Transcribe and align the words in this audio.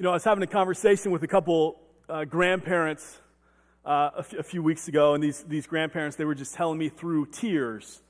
You 0.00 0.04
know, 0.04 0.10
I 0.10 0.12
was 0.12 0.22
having 0.22 0.44
a 0.44 0.46
conversation 0.46 1.10
with 1.10 1.24
a 1.24 1.26
couple 1.26 1.80
uh, 2.08 2.24
grandparents 2.24 3.18
uh, 3.84 4.10
a, 4.14 4.20
f- 4.20 4.32
a 4.34 4.42
few 4.44 4.62
weeks 4.62 4.86
ago, 4.86 5.14
and 5.14 5.24
these, 5.24 5.42
these 5.42 5.66
grandparents, 5.66 6.16
they 6.16 6.24
were 6.24 6.36
just 6.36 6.54
telling 6.54 6.78
me 6.78 6.88
through 6.88 7.26
tears 7.26 8.00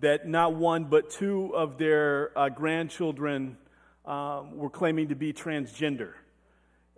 that 0.00 0.26
not 0.26 0.54
one 0.54 0.84
but 0.84 1.10
two 1.10 1.54
of 1.54 1.76
their 1.76 2.32
uh, 2.38 2.48
grandchildren 2.48 3.58
um, 4.06 4.56
were 4.56 4.70
claiming 4.70 5.08
to 5.08 5.14
be 5.14 5.34
transgender. 5.34 6.14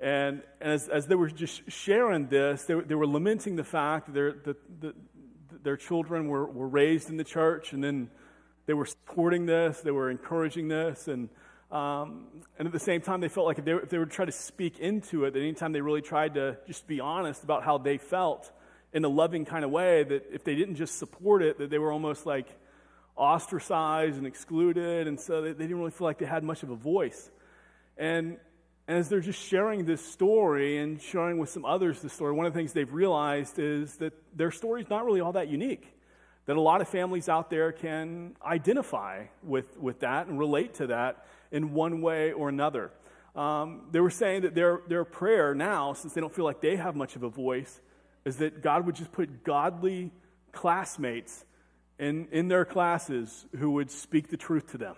And, 0.00 0.42
and 0.60 0.70
as, 0.70 0.88
as, 0.88 1.08
they 1.08 1.16
were 1.16 1.30
just 1.30 1.68
sharing 1.68 2.28
this, 2.28 2.62
they, 2.62 2.78
they 2.78 2.94
were 2.94 3.08
lamenting 3.08 3.56
the 3.56 3.64
fact 3.64 4.14
that, 4.14 4.44
their, 4.80 4.92
their 5.64 5.76
children 5.76 6.28
were, 6.28 6.46
were 6.46 6.68
raised 6.68 7.10
in 7.10 7.16
the 7.16 7.24
church, 7.24 7.72
and 7.72 7.82
then 7.82 8.08
they 8.66 8.74
were 8.74 8.86
supporting 8.86 9.46
this, 9.46 9.80
they 9.80 9.90
were 9.90 10.12
encouraging 10.12 10.68
this, 10.68 11.08
and 11.08 11.28
um, 11.70 12.26
and 12.58 12.66
at 12.66 12.72
the 12.72 12.78
same 12.78 13.00
time, 13.00 13.20
they 13.20 13.28
felt 13.28 13.46
like 13.46 13.58
if 13.58 13.64
they, 13.64 13.72
if 13.72 13.90
they 13.90 13.98
would 13.98 14.10
try 14.10 14.24
to 14.24 14.32
speak 14.32 14.78
into 14.78 15.24
it, 15.24 15.34
that 15.34 15.40
anytime 15.40 15.72
they 15.72 15.80
really 15.80 16.00
tried 16.00 16.34
to 16.34 16.56
just 16.66 16.86
be 16.86 17.00
honest 17.00 17.44
about 17.44 17.62
how 17.62 17.78
they 17.78 17.98
felt 17.98 18.50
in 18.92 19.04
a 19.04 19.08
loving 19.08 19.44
kind 19.44 19.64
of 19.64 19.70
way, 19.70 20.02
that 20.02 20.24
if 20.32 20.44
they 20.44 20.54
didn't 20.54 20.76
just 20.76 20.98
support 20.98 21.42
it, 21.42 21.58
that 21.58 21.68
they 21.68 21.78
were 21.78 21.92
almost 21.92 22.24
like 22.24 22.46
ostracized 23.16 24.16
and 24.16 24.26
excluded, 24.26 25.06
and 25.06 25.20
so 25.20 25.42
they, 25.42 25.52
they 25.52 25.64
didn't 25.64 25.78
really 25.78 25.90
feel 25.90 26.06
like 26.06 26.18
they 26.18 26.26
had 26.26 26.42
much 26.42 26.62
of 26.62 26.70
a 26.70 26.76
voice. 26.76 27.30
And, 27.98 28.38
as 28.88 29.10
they're 29.10 29.20
just 29.20 29.38
sharing 29.38 29.84
this 29.84 30.00
story 30.00 30.78
and 30.78 31.00
sharing 31.02 31.36
with 31.36 31.50
some 31.50 31.66
others 31.66 32.00
the 32.00 32.08
story, 32.08 32.32
one 32.32 32.46
of 32.46 32.54
the 32.54 32.58
things 32.58 32.72
they've 32.72 32.90
realized 32.90 33.58
is 33.58 33.96
that 33.96 34.14
their 34.34 34.50
story 34.50 34.80
is 34.80 34.88
not 34.88 35.04
really 35.04 35.20
all 35.20 35.32
that 35.32 35.48
unique. 35.48 35.86
That 36.46 36.56
a 36.56 36.60
lot 36.62 36.80
of 36.80 36.88
families 36.88 37.28
out 37.28 37.50
there 37.50 37.70
can 37.70 38.34
identify 38.42 39.26
with, 39.42 39.76
with 39.76 40.00
that 40.00 40.28
and 40.28 40.38
relate 40.38 40.72
to 40.76 40.86
that 40.86 41.26
in 41.50 41.72
one 41.72 42.00
way 42.00 42.32
or 42.32 42.48
another. 42.48 42.90
Um, 43.34 43.82
they 43.92 44.00
were 44.00 44.10
saying 44.10 44.42
that 44.42 44.54
their, 44.54 44.80
their 44.88 45.04
prayer 45.04 45.54
now, 45.54 45.92
since 45.92 46.12
they 46.12 46.20
don't 46.20 46.34
feel 46.34 46.44
like 46.44 46.60
they 46.60 46.76
have 46.76 46.96
much 46.96 47.16
of 47.16 47.22
a 47.22 47.28
voice, 47.28 47.80
is 48.24 48.38
that 48.38 48.62
God 48.62 48.84
would 48.86 48.96
just 48.96 49.12
put 49.12 49.44
godly 49.44 50.10
classmates 50.52 51.44
in, 51.98 52.28
in 52.32 52.48
their 52.48 52.64
classes 52.64 53.46
who 53.56 53.72
would 53.72 53.90
speak 53.90 54.28
the 54.28 54.36
truth 54.36 54.72
to 54.72 54.78
them 54.78 54.96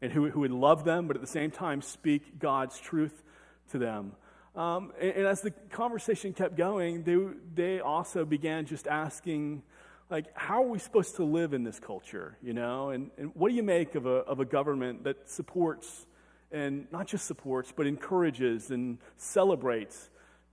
and 0.00 0.12
who, 0.12 0.30
who 0.30 0.40
would 0.40 0.50
love 0.50 0.84
them, 0.84 1.06
but 1.06 1.16
at 1.16 1.20
the 1.20 1.28
same 1.28 1.50
time 1.50 1.80
speak 1.82 2.38
God's 2.38 2.78
truth 2.78 3.22
to 3.70 3.78
them. 3.78 4.12
Um, 4.54 4.92
and, 5.00 5.10
and, 5.10 5.26
as 5.26 5.40
the 5.40 5.50
conversation 5.50 6.32
kept 6.32 6.56
going, 6.56 7.02
they, 7.02 7.16
they 7.54 7.80
also 7.80 8.24
began 8.24 8.66
just 8.66 8.86
asking 8.86 9.62
like, 10.10 10.26
how 10.34 10.62
are 10.62 10.68
we 10.68 10.78
supposed 10.78 11.16
to 11.16 11.24
live 11.24 11.54
in 11.54 11.64
this 11.64 11.80
culture, 11.80 12.36
you 12.42 12.52
know? 12.52 12.90
And, 12.90 13.10
and 13.16 13.30
what 13.34 13.48
do 13.48 13.54
you 13.54 13.62
make 13.62 13.94
of 13.94 14.06
a, 14.06 14.10
of 14.10 14.40
a 14.40 14.44
government 14.44 15.04
that 15.04 15.30
supports, 15.30 16.06
and 16.52 16.86
not 16.92 17.06
just 17.06 17.26
supports, 17.26 17.72
but 17.74 17.86
encourages 17.86 18.70
and 18.70 18.98
celebrates 19.16 20.10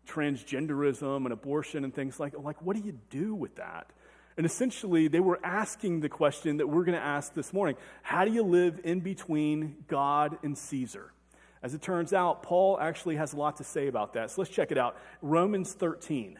transgenderism 0.07 1.17
and 1.25 1.31
abortion 1.31 1.83
and 1.83 1.93
things 1.93 2.19
like 2.19 2.33
Like, 2.37 2.61
what 2.61 2.75
do 2.75 2.81
you 2.81 2.97
do 3.09 3.35
with 3.35 3.55
that? 3.55 3.87
And 4.37 4.45
essentially, 4.45 5.07
they 5.07 5.19
were 5.19 5.39
asking 5.43 5.99
the 5.99 6.09
question 6.09 6.57
that 6.57 6.67
we're 6.67 6.85
going 6.85 6.97
to 6.97 7.03
ask 7.03 7.33
this 7.33 7.53
morning 7.53 7.75
How 8.01 8.25
do 8.25 8.31
you 8.31 8.43
live 8.43 8.79
in 8.83 9.01
between 9.01 9.83
God 9.87 10.37
and 10.43 10.57
Caesar? 10.57 11.11
As 11.63 11.75
it 11.75 11.81
turns 11.81 12.11
out, 12.11 12.41
Paul 12.41 12.79
actually 12.79 13.17
has 13.17 13.33
a 13.33 13.37
lot 13.37 13.57
to 13.57 13.63
say 13.63 13.87
about 13.87 14.13
that. 14.13 14.31
So 14.31 14.41
let's 14.41 14.49
check 14.49 14.71
it 14.71 14.79
out. 14.79 14.97
Romans 15.21 15.73
13. 15.73 16.39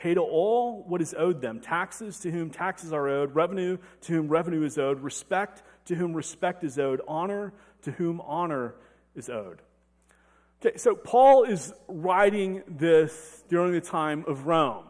Pay 0.00 0.14
to 0.14 0.22
all 0.22 0.82
what 0.88 1.02
is 1.02 1.14
owed 1.18 1.42
them 1.42 1.60
taxes 1.60 2.20
to 2.20 2.30
whom 2.30 2.48
taxes 2.48 2.90
are 2.90 3.06
owed, 3.06 3.34
revenue 3.34 3.76
to 4.00 4.14
whom 4.14 4.28
revenue 4.28 4.64
is 4.64 4.78
owed, 4.78 5.00
respect 5.00 5.62
to 5.84 5.94
whom 5.94 6.14
respect 6.14 6.64
is 6.64 6.78
owed, 6.78 7.02
honor 7.06 7.52
to 7.82 7.90
whom 7.92 8.22
honor 8.22 8.76
is 9.14 9.28
owed. 9.28 9.60
Okay, 10.64 10.78
so 10.78 10.94
Paul 10.94 11.44
is 11.44 11.74
writing 11.86 12.62
this 12.66 13.44
during 13.50 13.72
the 13.72 13.80
time 13.82 14.24
of 14.26 14.46
Rome. 14.46 14.86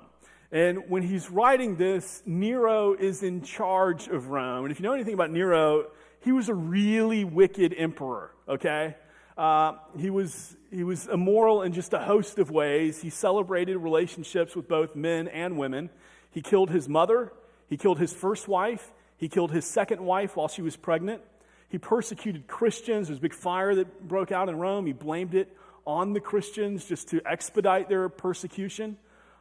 And 0.53 0.89
when 0.89 1.03
he's 1.03 1.29
writing 1.29 1.75
this, 1.75 2.23
Nero 2.25 2.95
is 2.95 3.25
in 3.25 3.43
charge 3.43 4.07
of 4.07 4.29
Rome. 4.29 4.65
And 4.65 4.71
if 4.71 4.79
you 4.79 4.85
know 4.85 4.95
anything 4.95 5.15
about 5.15 5.33
Nero, 5.33 5.87
he 6.21 6.31
was 6.31 6.49
a 6.49 6.55
really 6.55 7.25
wicked 7.25 7.75
emperor, 7.77 8.31
okay? 8.49 8.95
Uh, 9.37 9.75
he, 9.99 10.11
was, 10.11 10.57
he 10.71 10.85
was 10.85 11.07
immoral 11.07 11.63
in 11.63 11.73
just 11.73 11.93
a 11.93 11.99
host 11.99 12.39
of 12.39 12.51
ways. 12.51 13.01
He 13.01 13.11
celebrated 13.11 13.77
relationships 13.79 14.55
with 14.55 14.69
both 14.69 14.95
men 14.95 15.29
and 15.29 15.57
women. 15.57 15.91
He 16.31 16.43
killed 16.43 16.71
his 16.71 16.89
mother. 16.89 17.33
He 17.69 17.77
killed 17.77 17.99
his 17.99 18.13
first 18.13 18.49
wife. 18.49 18.93
He 19.17 19.29
killed 19.29 19.53
his 19.53 19.65
second 19.65 20.01
wife 20.01 20.37
while 20.37 20.49
she 20.49 20.63
was 20.63 20.77
pregnant. 20.77 21.23
He 21.69 21.79
persecuted 21.79 22.47
Christians. 22.49 23.09
There 23.09 23.13
was 23.13 23.19
a 23.19 23.23
big 23.23 23.35
fire 23.35 23.75
that 23.75 24.09
broke 24.09 24.33
out 24.33 24.49
in 24.49 24.57
Rome. 24.59 24.87
He 24.87 24.93
blamed 24.93 25.35
it 25.35 25.57
on 25.87 26.13
the 26.13 26.21
Christians 26.21 26.85
just 26.85 27.09
to 27.09 27.23
expedite 27.25 27.89
their 27.89 28.09
persecution. 28.09 28.97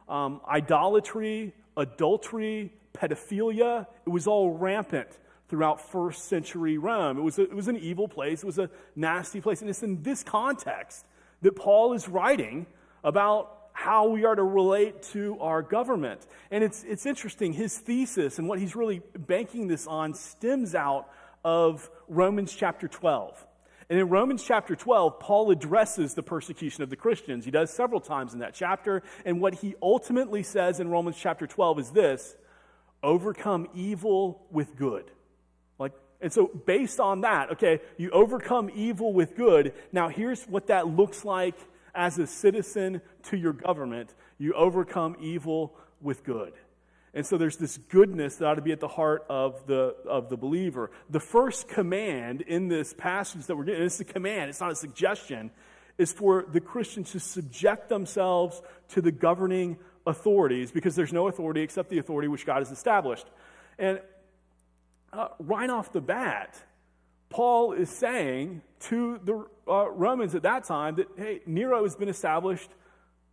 Um, 0.08 0.40
idolatry, 0.48 1.54
adultery, 1.76 2.72
pedophilia, 2.94 3.86
it 4.06 4.10
was 4.10 4.26
all 4.26 4.50
rampant 4.50 5.08
throughout 5.50 5.80
first 5.80 6.28
century 6.28 6.78
Rome. 6.78 7.18
It 7.18 7.22
was, 7.22 7.38
a, 7.38 7.42
it 7.42 7.54
was 7.54 7.68
an 7.68 7.76
evil 7.76 8.08
place, 8.08 8.42
it 8.42 8.46
was 8.46 8.58
a 8.58 8.70
nasty 8.96 9.40
place. 9.40 9.60
And 9.60 9.68
it's 9.68 9.82
in 9.82 10.02
this 10.02 10.22
context 10.22 11.04
that 11.42 11.56
Paul 11.56 11.92
is 11.92 12.08
writing 12.08 12.66
about 13.02 13.56
how 13.72 14.08
we 14.08 14.24
are 14.24 14.34
to 14.34 14.42
relate 14.42 15.02
to 15.02 15.38
our 15.40 15.62
government. 15.62 16.26
And 16.50 16.62
it's, 16.62 16.84
it's 16.84 17.06
interesting, 17.06 17.52
his 17.52 17.76
thesis 17.76 18.38
and 18.38 18.48
what 18.48 18.58
he's 18.58 18.76
really 18.76 19.02
banking 19.18 19.66
this 19.66 19.86
on 19.86 20.14
stems 20.14 20.74
out 20.74 21.08
of 21.44 21.90
Romans 22.08 22.54
chapter 22.54 22.88
12. 22.88 23.46
And 23.88 23.98
in 23.98 24.08
Romans 24.08 24.44
chapter 24.44 24.76
12, 24.76 25.18
Paul 25.18 25.50
addresses 25.50 26.14
the 26.14 26.22
persecution 26.22 26.84
of 26.84 26.90
the 26.90 26.96
Christians. 26.96 27.44
He 27.44 27.50
does 27.50 27.70
several 27.70 28.00
times 28.00 28.34
in 28.34 28.38
that 28.38 28.54
chapter. 28.54 29.02
And 29.24 29.40
what 29.40 29.54
he 29.54 29.74
ultimately 29.82 30.44
says 30.44 30.78
in 30.78 30.88
Romans 30.88 31.16
chapter 31.18 31.46
12 31.46 31.80
is 31.80 31.90
this 31.90 32.36
overcome 33.02 33.66
evil 33.74 34.46
with 34.52 34.76
good. 34.76 35.10
And 36.22 36.32
so, 36.32 36.50
based 36.66 37.00
on 37.00 37.22
that, 37.22 37.52
okay, 37.52 37.80
you 37.96 38.10
overcome 38.10 38.70
evil 38.74 39.12
with 39.12 39.36
good. 39.36 39.72
Now, 39.90 40.08
here's 40.08 40.44
what 40.44 40.66
that 40.66 40.86
looks 40.86 41.24
like 41.24 41.54
as 41.94 42.18
a 42.18 42.26
citizen 42.26 43.00
to 43.24 43.36
your 43.36 43.52
government 43.52 44.14
you 44.38 44.54
overcome 44.54 45.16
evil 45.20 45.76
with 46.00 46.24
good. 46.24 46.54
And 47.12 47.26
so 47.26 47.36
there's 47.36 47.56
this 47.56 47.76
goodness 47.76 48.36
that 48.36 48.46
ought 48.46 48.54
to 48.54 48.62
be 48.62 48.72
at 48.72 48.80
the 48.80 48.88
heart 48.88 49.26
of 49.28 49.66
the, 49.66 49.96
of 50.08 50.30
the 50.30 50.36
believer. 50.36 50.90
The 51.10 51.20
first 51.20 51.68
command 51.68 52.40
in 52.42 52.68
this 52.68 52.94
passage 52.94 53.46
that 53.46 53.56
we're 53.56 53.64
getting, 53.64 53.82
it's 53.82 54.00
a 54.00 54.04
command, 54.04 54.48
it's 54.48 54.60
not 54.60 54.70
a 54.70 54.76
suggestion, 54.76 55.50
is 55.98 56.12
for 56.12 56.46
the 56.50 56.60
Christians 56.60 57.10
to 57.12 57.20
subject 57.20 57.88
themselves 57.88 58.62
to 58.90 59.02
the 59.02 59.12
governing 59.12 59.76
authorities 60.06 60.70
because 60.70 60.94
there's 60.94 61.12
no 61.12 61.28
authority 61.28 61.60
except 61.62 61.90
the 61.90 61.98
authority 61.98 62.28
which 62.28 62.46
God 62.46 62.58
has 62.58 62.70
established. 62.70 63.26
And 63.78 64.00
uh, 65.12 65.28
right 65.38 65.70
off 65.70 65.92
the 65.92 66.00
bat, 66.00 66.56
Paul 67.28 67.72
is 67.72 67.90
saying 67.90 68.62
to 68.80 69.20
the 69.22 69.46
uh, 69.68 69.90
Romans 69.90 70.34
at 70.34 70.42
that 70.42 70.64
time 70.64 70.96
that, 70.96 71.08
hey, 71.16 71.40
Nero 71.46 71.84
has 71.84 71.96
been 71.96 72.08
established 72.08 72.70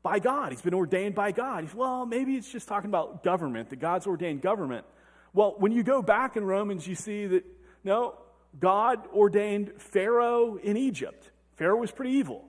by 0.03 0.19
God. 0.19 0.51
He's 0.51 0.61
been 0.61 0.73
ordained 0.73 1.15
by 1.15 1.31
God. 1.31 1.63
He's, 1.63 1.73
well, 1.73 2.05
maybe 2.05 2.35
it's 2.35 2.51
just 2.51 2.67
talking 2.67 2.89
about 2.89 3.23
government, 3.23 3.69
that 3.69 3.79
God's 3.79 4.07
ordained 4.07 4.41
government. 4.41 4.85
Well, 5.33 5.55
when 5.57 5.71
you 5.71 5.83
go 5.83 6.01
back 6.01 6.37
in 6.37 6.45
Romans, 6.45 6.87
you 6.87 6.95
see 6.95 7.25
that, 7.27 7.43
no, 7.83 8.15
God 8.59 9.07
ordained 9.13 9.73
Pharaoh 9.77 10.57
in 10.57 10.77
Egypt. 10.77 11.31
Pharaoh 11.55 11.77
was 11.77 11.91
pretty 11.91 12.11
evil. 12.11 12.45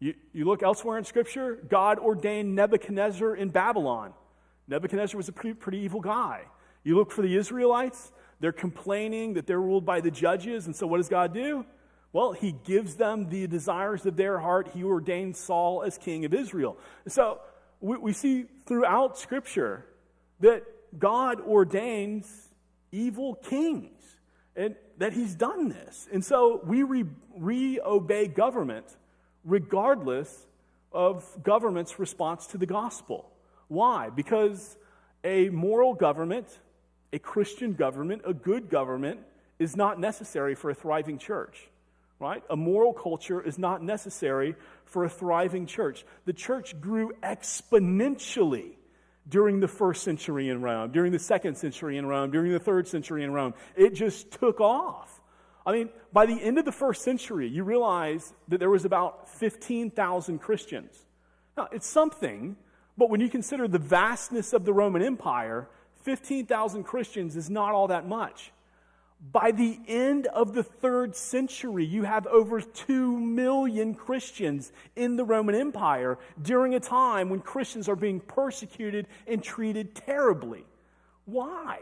You, 0.00 0.14
you 0.32 0.44
look 0.44 0.62
elsewhere 0.62 0.98
in 0.98 1.04
Scripture, 1.04 1.58
God 1.68 1.98
ordained 1.98 2.54
Nebuchadnezzar 2.54 3.34
in 3.34 3.48
Babylon. 3.48 4.12
Nebuchadnezzar 4.68 5.16
was 5.16 5.28
a 5.28 5.32
pretty, 5.32 5.54
pretty 5.54 5.78
evil 5.78 6.00
guy. 6.00 6.42
You 6.84 6.96
look 6.96 7.10
for 7.10 7.22
the 7.22 7.36
Israelites, 7.36 8.12
they're 8.40 8.52
complaining 8.52 9.34
that 9.34 9.46
they're 9.46 9.60
ruled 9.60 9.84
by 9.84 10.00
the 10.00 10.10
judges, 10.10 10.66
and 10.66 10.74
so 10.74 10.86
what 10.86 10.98
does 10.98 11.08
God 11.08 11.34
do? 11.34 11.64
Well, 12.12 12.32
he 12.32 12.52
gives 12.64 12.94
them 12.94 13.28
the 13.28 13.46
desires 13.46 14.06
of 14.06 14.16
their 14.16 14.38
heart. 14.38 14.70
He 14.74 14.82
ordained 14.82 15.36
Saul 15.36 15.82
as 15.82 15.98
king 15.98 16.24
of 16.24 16.32
Israel. 16.32 16.78
So 17.06 17.40
we, 17.80 17.96
we 17.98 18.12
see 18.12 18.46
throughout 18.66 19.18
Scripture 19.18 19.84
that 20.40 20.64
God 20.98 21.40
ordains 21.40 22.48
evil 22.92 23.34
kings 23.34 24.00
and 24.56 24.74
that 24.96 25.12
he's 25.12 25.34
done 25.34 25.68
this. 25.68 26.08
And 26.12 26.24
so 26.24 26.60
we 26.64 26.82
re, 26.82 27.04
re 27.36 27.80
obey 27.84 28.26
government 28.26 28.86
regardless 29.44 30.46
of 30.92 31.24
government's 31.42 31.98
response 31.98 32.46
to 32.48 32.58
the 32.58 32.66
gospel. 32.66 33.30
Why? 33.68 34.10
Because 34.10 34.76
a 35.22 35.50
moral 35.50 35.94
government, 35.94 36.46
a 37.12 37.18
Christian 37.18 37.74
government, 37.74 38.22
a 38.24 38.34
good 38.34 38.68
government 38.68 39.20
is 39.58 39.76
not 39.76 39.98
necessary 39.98 40.54
for 40.54 40.70
a 40.70 40.74
thriving 40.74 41.18
church. 41.18 41.68
Right? 42.20 42.42
A 42.50 42.56
moral 42.56 42.92
culture 42.92 43.40
is 43.40 43.58
not 43.58 43.80
necessary 43.80 44.56
for 44.86 45.04
a 45.04 45.08
thriving 45.08 45.66
church. 45.66 46.04
The 46.24 46.32
church 46.32 46.80
grew 46.80 47.12
exponentially 47.22 48.72
during 49.28 49.60
the 49.60 49.68
first 49.68 50.02
century 50.02 50.48
in 50.48 50.60
Rome, 50.60 50.90
during 50.90 51.12
the 51.12 51.18
second 51.20 51.56
century 51.56 51.96
in 51.96 52.06
Rome, 52.06 52.32
during 52.32 52.50
the 52.50 52.58
third 52.58 52.88
century 52.88 53.22
in 53.22 53.32
Rome. 53.32 53.54
It 53.76 53.94
just 53.94 54.32
took 54.32 54.60
off. 54.60 55.20
I 55.64 55.72
mean, 55.72 55.90
by 56.12 56.26
the 56.26 56.42
end 56.42 56.58
of 56.58 56.64
the 56.64 56.72
first 56.72 57.02
century, 57.02 57.46
you 57.46 57.62
realize 57.62 58.32
that 58.48 58.58
there 58.58 58.70
was 58.70 58.84
about 58.84 59.28
15,000 59.28 60.38
Christians. 60.38 60.96
Now, 61.56 61.68
it's 61.70 61.86
something, 61.86 62.56
but 62.96 63.10
when 63.10 63.20
you 63.20 63.28
consider 63.28 63.68
the 63.68 63.78
vastness 63.78 64.52
of 64.52 64.64
the 64.64 64.72
Roman 64.72 65.02
Empire, 65.02 65.68
15,000 66.08 66.84
Christians 66.84 67.36
is 67.36 67.50
not 67.50 67.74
all 67.74 67.88
that 67.88 68.08
much. 68.08 68.50
By 69.30 69.50
the 69.50 69.78
end 69.86 70.26
of 70.26 70.54
the 70.54 70.62
third 70.62 71.14
century, 71.14 71.84
you 71.84 72.04
have 72.04 72.26
over 72.26 72.62
2 72.62 73.20
million 73.20 73.94
Christians 73.94 74.72
in 74.96 75.16
the 75.16 75.24
Roman 75.26 75.54
Empire 75.54 76.18
during 76.40 76.74
a 76.74 76.80
time 76.80 77.28
when 77.28 77.40
Christians 77.40 77.90
are 77.90 77.96
being 77.96 78.20
persecuted 78.20 79.06
and 79.26 79.42
treated 79.42 79.94
terribly. 79.94 80.64
Why? 81.26 81.80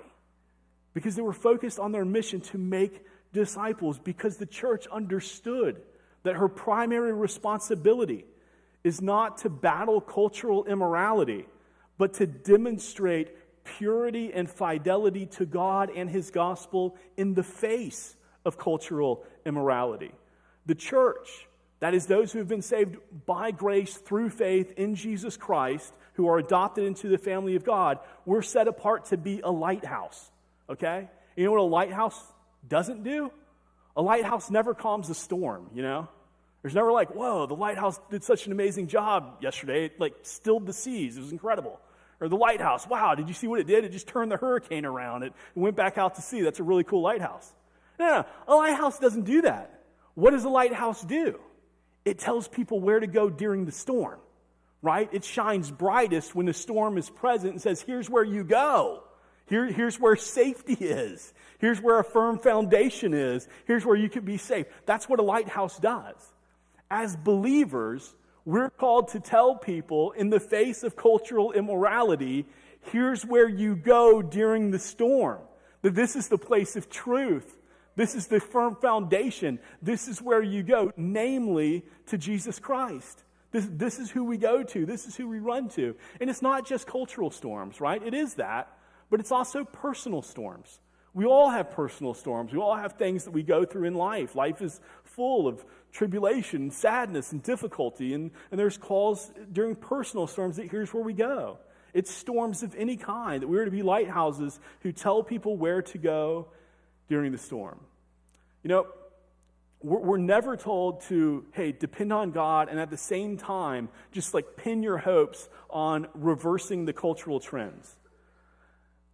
Because 0.93 1.15
they 1.15 1.23
were 1.23 1.33
focused 1.33 1.79
on 1.79 1.93
their 1.93 2.05
mission 2.05 2.41
to 2.41 2.59
make 2.59 3.05
disciples, 3.33 4.01
because 4.01 4.39
the 4.39 4.47
church 4.47 4.89
understood 4.89 5.81
that 6.25 6.35
her 6.35 6.49
primary 6.49 7.13
responsibility 7.13 8.25
is 8.83 9.01
not 9.01 9.39
to 9.39 9.51
battle 9.51 10.01
cultural 10.01 10.65
immorality, 10.65 11.47
but 11.97 12.15
to 12.15 12.27
demonstrate 12.27 13.29
purity 13.79 14.33
and 14.33 14.49
fidelity 14.49 15.27
to 15.27 15.45
God 15.45 15.91
and 15.95 16.09
His 16.09 16.31
gospel 16.31 16.97
in 17.17 17.35
the 17.35 17.43
face 17.43 18.17
of 18.45 18.59
cultural 18.59 19.25
immorality. 19.45 20.13
The 20.67 20.75
church, 20.75 21.47
that 21.81 21.95
is, 21.95 22.07
those 22.07 22.33
who 22.33 22.39
have 22.39 22.49
been 22.49 22.63
saved 22.63 22.97
by 23.27 23.51
grace 23.51 23.97
through 23.97 24.31
faith 24.31 24.73
in 24.77 24.95
Jesus 24.95 25.37
Christ, 25.37 25.93
who 26.15 26.29
are 26.29 26.39
adopted 26.39 26.85
into 26.85 27.09
the 27.09 27.19
family 27.19 27.57
of 27.57 27.65
God, 27.65 27.99
we're 28.25 28.43
set 28.43 28.69
apart 28.69 29.07
to 29.07 29.17
be 29.17 29.41
a 29.41 29.51
lighthouse. 29.51 30.31
Okay? 30.71 31.09
You 31.37 31.45
know 31.45 31.53
what 31.53 31.61
a 31.61 31.63
lighthouse 31.63 32.21
doesn't 32.67 33.05
do? 33.05 33.31
A 33.97 34.03
lighthouse 34.03 34.51
never 34.51 34.75
calms 34.75 35.11
a 35.11 35.15
storm, 35.15 35.71
you 35.75 35.83
know? 35.83 36.09
There's 36.63 36.75
never 36.75 36.91
like, 36.91 37.15
whoa, 37.15 37.47
the 37.47 37.55
lighthouse 37.55 38.01
did 38.11 38.25
such 38.25 38.47
an 38.47 38.53
amazing 38.53 38.89
job 38.89 39.39
yesterday. 39.41 39.85
It 39.85 40.01
like 40.01 40.15
stilled 40.23 40.67
the 40.67 40.73
seas. 40.73 41.17
It 41.17 41.21
was 41.21 41.31
incredible. 41.31 41.81
Or 42.21 42.29
the 42.29 42.37
lighthouse. 42.37 42.87
Wow, 42.87 43.15
did 43.15 43.29
you 43.29 43.35
see 43.35 43.47
what 43.47 43.61
it 43.61 43.67
did? 43.67 43.85
It 43.85 43.93
just 43.93 44.09
turned 44.09 44.33
the 44.33 44.37
hurricane 44.37 44.87
around. 44.87 45.23
It 45.23 45.33
went 45.55 45.77
back 45.77 45.99
out 45.99 46.15
to 46.15 46.23
sea. 46.23 46.41
That's 46.41 46.61
a 46.61 46.63
really 46.63 46.85
cool 46.85 47.03
lighthouse. 47.03 47.53
No, 47.99 48.07
no, 48.07 48.27
a 48.49 48.55
lighthouse 48.55 48.99
doesn't 48.99 49.25
do 49.25 49.43
that. 49.43 49.83
What 50.15 50.31
does 50.31 50.45
a 50.45 50.49
lighthouse 50.49 51.03
do? 51.03 51.39
It 52.05 52.19
tells 52.19 52.49
people 52.49 52.81
where 52.81 53.01
to 53.01 53.07
go 53.07 53.29
during 53.29 53.67
the 53.67 53.73
storm, 53.73 54.19
right? 54.81 55.09
It 55.13 55.25
shines 55.25 55.71
brightest 55.71 56.35
when 56.35 56.47
the 56.47 56.55
storm 56.55 56.99
is 56.99 57.11
present 57.11 57.53
and 57.53 57.61
says, 57.61 57.81
here's 57.83 58.09
where 58.09 58.25
you 58.25 58.45
go. 58.45 59.03
Here, 59.47 59.67
here's 59.67 60.01
where 60.01 60.17
safety 60.17 60.75
is. 60.75 61.33
Here's 61.59 61.81
where 61.81 61.99
a 61.99 62.05
firm 62.05 62.39
foundation 62.39 63.15
is. 63.15 63.47
Here's 63.67 63.85
where 63.85 63.97
you 63.97 64.09
can 64.09 64.25
be 64.25 64.39
safe. 64.39 64.67
That's 64.87 65.09
what 65.09 65.21
a 65.21 65.23
lighthouse 65.23 65.79
does. 65.79 66.15
As 66.91 67.17
believers, 67.17 68.15
we're 68.47 68.71
called 68.71 69.09
to 69.09 69.21
tell 69.21 69.57
people 69.57 70.13
in 70.13 70.31
the 70.31 70.41
face 70.41 70.85
of 70.85 70.95
cultural 70.97 71.53
immorality, 71.53 72.47
here's 72.93 73.27
where 73.27 73.49
you 73.49 73.75
go 73.75 74.23
during 74.23 74.71
the 74.71 74.79
storm. 74.79 75.41
That 75.83 75.97
this 75.97 76.15
is 76.15 76.29
the 76.29 76.39
place 76.39 76.77
of 76.77 76.89
truth. 76.89 77.59
This 77.97 78.15
is 78.15 78.29
the 78.29 78.39
firm 78.39 78.77
foundation. 78.77 79.59
This 79.83 80.07
is 80.07 80.23
where 80.23 80.43
you 80.43 80.63
go, 80.63 80.93
namely 80.97 81.85
to 82.07 82.17
Jesus 82.17 82.61
Christ. 82.61 83.25
This, 83.51 83.67
this 83.71 83.99
is 83.99 84.11
who 84.11 84.25
we 84.25 84.39
go 84.39 84.63
to. 84.63 84.87
This 84.87 85.07
is 85.07 85.17
who 85.17 85.29
we 85.29 85.41
run 85.41 85.69
to. 85.71 85.97
And 86.21 86.31
it's 86.31 86.43
not 86.43 86.67
just 86.67 86.87
cultural 86.87 87.33
storms, 87.33 87.81
right? 87.81 88.01
It 88.01 88.15
is 88.15 88.35
that, 88.35 88.73
but 89.11 89.19
it's 89.19 89.33
also 89.33 89.65
personal 89.65 90.23
storms. 90.23 90.79
We 91.17 91.25
all 91.25 91.49
have 91.49 91.71
personal 91.71 92.13
storms. 92.13 92.53
We 92.53 92.59
all 92.59 92.77
have 92.77 92.93
things 92.93 93.25
that 93.25 93.31
we 93.31 93.43
go 93.43 93.65
through 93.65 93.85
in 93.85 93.95
life. 93.95 94.37
Life 94.37 94.61
is 94.61 94.79
full 95.03 95.49
of 95.49 95.65
tribulation, 95.91 96.71
sadness, 96.71 97.33
and 97.33 97.43
difficulty. 97.43 98.13
And, 98.13 98.33
and 98.51 98.61
there's 98.61 98.77
calls 98.77 99.33
during 99.51 99.77
personal 99.77 100.27
storms 100.27 100.57
that 100.57 100.71
here's 100.71 100.93
where 100.93 101.03
we 101.03 101.15
go. 101.15 101.57
It's 101.95 102.11
storms 102.11 102.63
of 102.63 102.75
any 102.75 102.99
kind 102.99 103.43
that 103.43 103.49
we're 103.49 103.65
to 103.65 103.71
be 103.71 103.81
lighthouses 103.81 104.61
who 104.81 104.93
tell 104.93 105.23
people 105.23 105.57
where 105.57 105.81
to 105.81 105.97
go 105.97 106.49
during 107.09 107.33
the 107.33 107.39
storm. 107.39 107.81
You 108.63 108.69
know, 108.69 108.87
we're, 109.81 110.01
we're 110.01 110.19
never 110.19 110.55
told 110.55 111.01
to, 111.05 111.47
hey, 111.53 111.73
depend 111.73 112.13
on 112.13 112.33
God 112.33 112.69
and 112.69 112.79
at 112.79 112.91
the 112.91 112.99
same 112.99 113.39
time 113.39 113.89
just 114.13 114.35
like 114.35 114.59
pin 114.59 114.83
your 114.83 114.99
hopes 114.99 115.49
on 115.71 116.09
reversing 116.13 116.85
the 116.85 116.93
cultural 116.93 117.41
trends. 117.41 117.97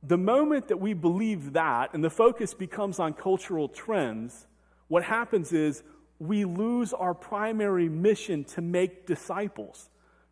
The 0.02 0.18
moment 0.18 0.68
that 0.68 0.78
we 0.78 0.94
believe 0.94 1.52
that 1.52 1.94
and 1.94 2.02
the 2.02 2.10
focus 2.10 2.54
becomes 2.54 2.98
on 2.98 3.14
cultural 3.14 3.68
trends, 3.68 4.46
what 4.88 5.04
happens 5.04 5.52
is 5.52 5.82
we 6.18 6.44
lose 6.44 6.92
our 6.92 7.14
primary 7.14 7.88
mission 7.88 8.44
to 8.44 8.60
make 8.60 9.06
disciples. 9.06 9.88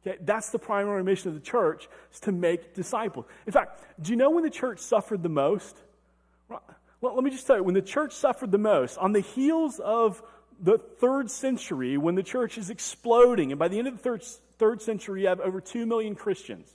Okay? 0.07 0.19
That's 0.21 0.51
the 0.51 0.59
primary 0.59 1.05
mission 1.05 1.29
of 1.29 1.35
the 1.35 1.41
church, 1.41 1.89
is 2.13 2.21
to 2.21 2.33
make 2.33 2.75
disciples. 2.75 3.27
In 3.47 3.53
fact, 3.53 3.81
do 4.01 4.11
you 4.11 4.17
know 4.17 4.31
when 4.31 4.45
the 4.45 4.51
church 4.51 4.81
suffered 4.81 5.23
the 5.23 5.29
most? 5.29 5.77
Well, 6.49 7.15
let 7.15 7.25
me 7.25 7.31
just 7.31 7.47
tell 7.47 7.57
you, 7.57 7.63
when 7.63 7.75
the 7.75 7.83
church 7.83 8.13
suffered 8.13 8.51
the 8.51 8.59
most, 8.59 8.99
on 8.99 9.13
the 9.13 9.21
heels 9.21 9.79
of 9.79 10.23
the 10.61 10.79
third 10.79 11.31
century, 11.31 11.97
when 11.97 12.15
the 12.15 12.23
church 12.23 12.59
is 12.59 12.71
exploding, 12.71 13.53
and 13.53 13.59
by 13.59 13.69
the 13.69 13.79
end 13.79 13.89
of 13.89 13.97
the 13.97 14.03
third, 14.03 14.23
third 14.59 14.83
century, 14.83 15.23
you 15.23 15.29
have 15.29 15.41
over 15.41 15.61
2 15.61 15.87
million 15.87 16.15
Christians. 16.15 16.75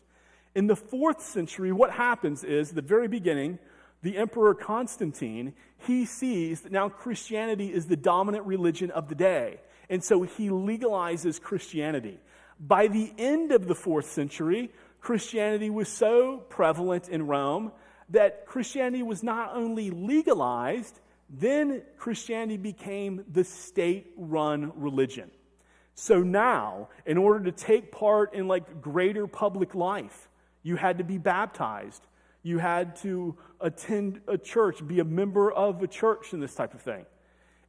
In 0.55 0.67
the 0.67 0.75
fourth 0.75 1.21
century, 1.21 1.73
what 1.73 1.91
happens 1.91 2.43
is, 2.43 2.71
the 2.71 2.81
very 2.81 3.09
beginning, 3.09 3.59
the 4.01 4.17
Emperor 4.17 4.53
Constantine, 4.53 5.53
he 5.85 6.05
sees 6.05 6.61
that 6.61 6.71
now 6.71 6.87
Christianity 6.87 7.73
is 7.73 7.87
the 7.87 7.97
dominant 7.97 8.45
religion 8.45 8.89
of 8.91 9.09
the 9.09 9.15
day. 9.15 9.59
And 9.89 10.03
so 10.03 10.23
he 10.23 10.49
legalizes 10.49 11.41
Christianity. 11.41 12.19
By 12.59 12.87
the 12.87 13.11
end 13.17 13.51
of 13.51 13.67
the 13.67 13.75
fourth 13.75 14.09
century, 14.09 14.71
Christianity 15.01 15.69
was 15.69 15.89
so 15.89 16.37
prevalent 16.49 17.09
in 17.09 17.27
Rome 17.27 17.73
that 18.09 18.45
Christianity 18.45 19.03
was 19.03 19.23
not 19.23 19.55
only 19.55 19.91
legalized, 19.91 20.99
then 21.29 21.81
Christianity 21.97 22.57
became 22.57 23.25
the 23.31 23.43
state 23.43 24.13
run 24.15 24.71
religion. 24.75 25.31
So 25.95 26.21
now, 26.21 26.89
in 27.05 27.17
order 27.17 27.45
to 27.45 27.51
take 27.51 27.91
part 27.91 28.33
in 28.33 28.47
like 28.47 28.81
greater 28.81 29.27
public 29.27 29.75
life, 29.75 30.29
you 30.65 30.75
had 30.75 30.97
to 30.97 31.05
be 31.05 31.17
baptized 31.17 32.05
you 32.45 32.59
had 32.59 32.95
to 32.97 33.35
attend 33.59 34.21
a 34.27 34.37
church, 34.37 34.85
be 34.85 34.99
a 34.99 35.03
member 35.03 35.51
of 35.51 35.81
a 35.81 35.87
church, 35.87 36.31
and 36.31 36.43
this 36.43 36.53
type 36.53 36.75
of 36.75 36.81
thing. 36.81 37.03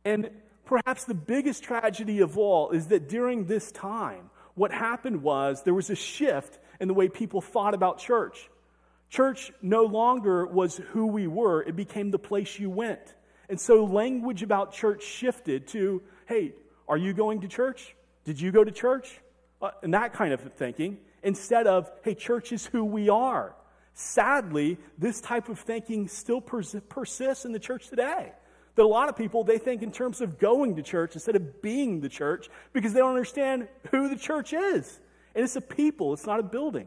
And 0.04 0.28
perhaps 0.66 1.04
the 1.04 1.14
biggest 1.14 1.62
tragedy 1.62 2.20
of 2.20 2.36
all 2.36 2.72
is 2.72 2.88
that 2.88 3.08
during 3.08 3.46
this 3.46 3.72
time, 3.72 4.28
what 4.54 4.70
happened 4.70 5.22
was 5.22 5.62
there 5.62 5.72
was 5.72 5.88
a 5.88 5.94
shift 5.94 6.58
in 6.78 6.88
the 6.88 6.94
way 6.94 7.08
people 7.08 7.40
thought 7.40 7.72
about 7.72 8.00
church. 8.00 8.50
Church 9.08 9.50
no 9.62 9.84
longer 9.84 10.44
was 10.44 10.76
who 10.76 11.06
we 11.06 11.26
were, 11.26 11.62
it 11.62 11.74
became 11.74 12.10
the 12.10 12.18
place 12.18 12.58
you 12.58 12.68
went. 12.68 13.14
And 13.48 13.58
so 13.58 13.86
language 13.86 14.42
about 14.42 14.74
church 14.74 15.02
shifted 15.02 15.68
to, 15.68 16.02
hey, 16.26 16.52
are 16.86 16.98
you 16.98 17.14
going 17.14 17.40
to 17.40 17.48
church? 17.48 17.96
Did 18.26 18.38
you 18.38 18.52
go 18.52 18.62
to 18.62 18.70
church? 18.70 19.08
Uh, 19.62 19.70
and 19.82 19.94
that 19.94 20.12
kind 20.12 20.34
of 20.34 20.40
thinking, 20.52 20.98
instead 21.26 21.66
of, 21.66 21.90
hey, 22.04 22.14
church 22.14 22.52
is 22.52 22.64
who 22.66 22.84
we 22.84 23.08
are. 23.08 23.56
Sadly, 23.94 24.78
this 24.96 25.20
type 25.20 25.48
of 25.48 25.58
thinking 25.58 26.06
still 26.06 26.40
pers- 26.40 26.76
persists 26.88 27.44
in 27.44 27.50
the 27.50 27.58
church 27.58 27.88
today. 27.88 28.32
That 28.76 28.82
a 28.82 28.86
lot 28.86 29.08
of 29.08 29.16
people, 29.16 29.42
they 29.42 29.58
think 29.58 29.82
in 29.82 29.90
terms 29.90 30.20
of 30.20 30.38
going 30.38 30.76
to 30.76 30.82
church 30.82 31.14
instead 31.14 31.34
of 31.34 31.60
being 31.62 32.00
the 32.00 32.08
church 32.08 32.48
because 32.72 32.92
they 32.92 33.00
don't 33.00 33.10
understand 33.10 33.66
who 33.90 34.08
the 34.08 34.16
church 34.16 34.52
is. 34.52 35.00
And 35.34 35.42
it's 35.42 35.56
a 35.56 35.60
people, 35.60 36.12
it's 36.12 36.26
not 36.26 36.38
a 36.38 36.44
building. 36.44 36.86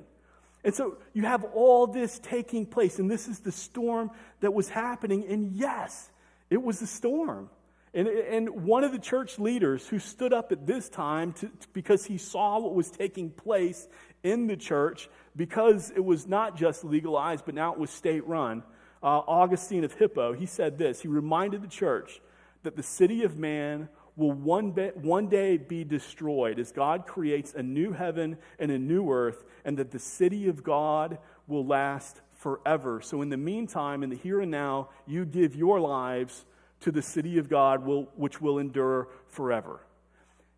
And 0.64 0.74
so 0.74 0.98
you 1.14 1.24
have 1.24 1.44
all 1.44 1.88
this 1.88 2.18
taking 2.20 2.66
place, 2.66 2.98
and 2.98 3.12
this 3.12 3.28
is 3.28 3.40
the 3.40 3.52
storm 3.52 4.12
that 4.40 4.54
was 4.54 4.70
happening. 4.70 5.26
And 5.28 5.52
yes, 5.52 6.10
it 6.50 6.62
was 6.62 6.82
a 6.82 6.88
storm. 6.88 7.50
And, 7.94 8.08
and 8.08 8.50
one 8.66 8.84
of 8.84 8.92
the 8.92 9.00
church 9.00 9.40
leaders 9.40 9.88
who 9.88 9.98
stood 9.98 10.32
up 10.32 10.52
at 10.52 10.68
this 10.68 10.90
time 10.90 11.34
to, 11.34 11.50
because 11.74 12.06
he 12.06 12.20
saw 12.20 12.60
what 12.60 12.76
was 12.76 12.92
taking 12.92 13.32
place 13.32 13.88
in 14.24 14.48
the 14.48 14.58
church, 14.58 15.10
because 15.36 15.92
it 15.96 16.04
was 16.04 16.28
not 16.28 16.58
just 16.58 16.84
legalized, 16.84 17.46
but 17.46 17.56
now 17.56 17.74
it 17.74 17.80
was 17.80 17.90
state 17.90 18.28
run, 18.28 18.64
uh, 19.02 19.22
Augustine 19.28 19.84
of 19.84 19.94
Hippo, 19.94 20.34
he 20.34 20.46
said 20.46 20.78
this. 20.78 21.02
He 21.02 21.08
reminded 21.08 21.62
the 21.62 21.68
church 21.68 22.22
that 22.64 22.76
the 22.76 22.84
city 22.84 23.24
of 23.24 23.38
man 23.38 23.88
will 24.18 24.34
one, 24.34 24.72
be, 24.72 24.88
one 24.96 25.28
day 25.28 25.56
be 25.58 25.86
destroyed 25.86 26.60
as 26.60 26.72
God 26.72 27.08
creates 27.08 27.54
a 27.54 27.64
new 27.64 27.94
heaven 27.94 28.38
and 28.60 28.72
a 28.72 28.78
new 28.78 29.10
earth, 29.10 29.46
and 29.64 29.78
that 29.78 29.92
the 29.92 30.00
city 30.00 30.50
of 30.50 30.64
God 30.64 31.18
will 31.48 31.66
last 31.66 32.22
forever. 32.34 33.00
So, 33.02 33.22
in 33.22 33.30
the 33.30 33.38
meantime, 33.38 34.04
in 34.04 34.10
the 34.10 34.18
here 34.18 34.42
and 34.42 34.52
now, 34.52 34.90
you 35.08 35.26
give 35.26 35.56
your 35.56 35.80
lives 35.80 36.46
to 36.82 36.92
the 36.92 37.02
city 37.02 37.38
of 37.38 37.50
God, 37.50 37.86
will, 37.86 38.10
which 38.16 38.42
will 38.42 38.60
endure 38.60 39.08
forever. 39.28 39.82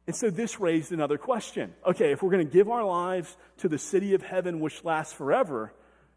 And 0.07 0.15
so 0.15 0.29
this 0.29 0.59
raised 0.59 0.91
another 0.91 1.17
question. 1.17 1.73
Okay, 1.85 2.11
if 2.11 2.23
we're 2.23 2.31
going 2.31 2.45
to 2.45 2.51
give 2.51 2.69
our 2.69 2.83
lives 2.83 3.37
to 3.57 3.69
the 3.69 3.77
city 3.77 4.13
of 4.13 4.21
heaven, 4.21 4.59
which 4.59 4.83
lasts 4.83 5.13
forever, 5.13 5.73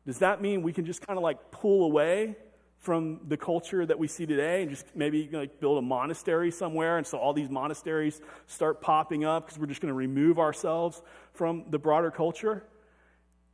does 0.07 0.19
that 0.19 0.41
mean 0.41 0.63
we 0.63 0.73
can 0.73 0.87
just 0.87 1.07
kind 1.07 1.19
of 1.19 1.23
like 1.23 1.51
pull 1.51 1.85
away 1.85 2.37
from 2.79 3.21
the 3.29 3.37
culture 3.37 3.85
that 3.85 3.99
we 3.99 4.07
see 4.09 4.27
today 4.27 4.63
and 4.63 4.71
just 4.71 4.85
maybe 4.95 5.29
like 5.33 5.61
build 5.61 5.79
a 5.79 5.83
monastery 5.83 6.51
somewhere? 6.51 6.99
And 6.99 7.07
so 7.07 7.19
all 7.19 7.33
these 7.33 7.51
monasteries 7.51 8.21
start 8.47 8.81
popping 8.81 9.25
up 9.25 9.47
because 9.47 9.59
we're 9.59 9.67
just 9.67 9.81
going 9.81 9.93
to 9.93 9.97
remove 9.97 10.39
ourselves 10.39 11.03
from 11.33 11.65
the 11.71 11.79
broader 11.79 12.11
culture? 12.11 12.65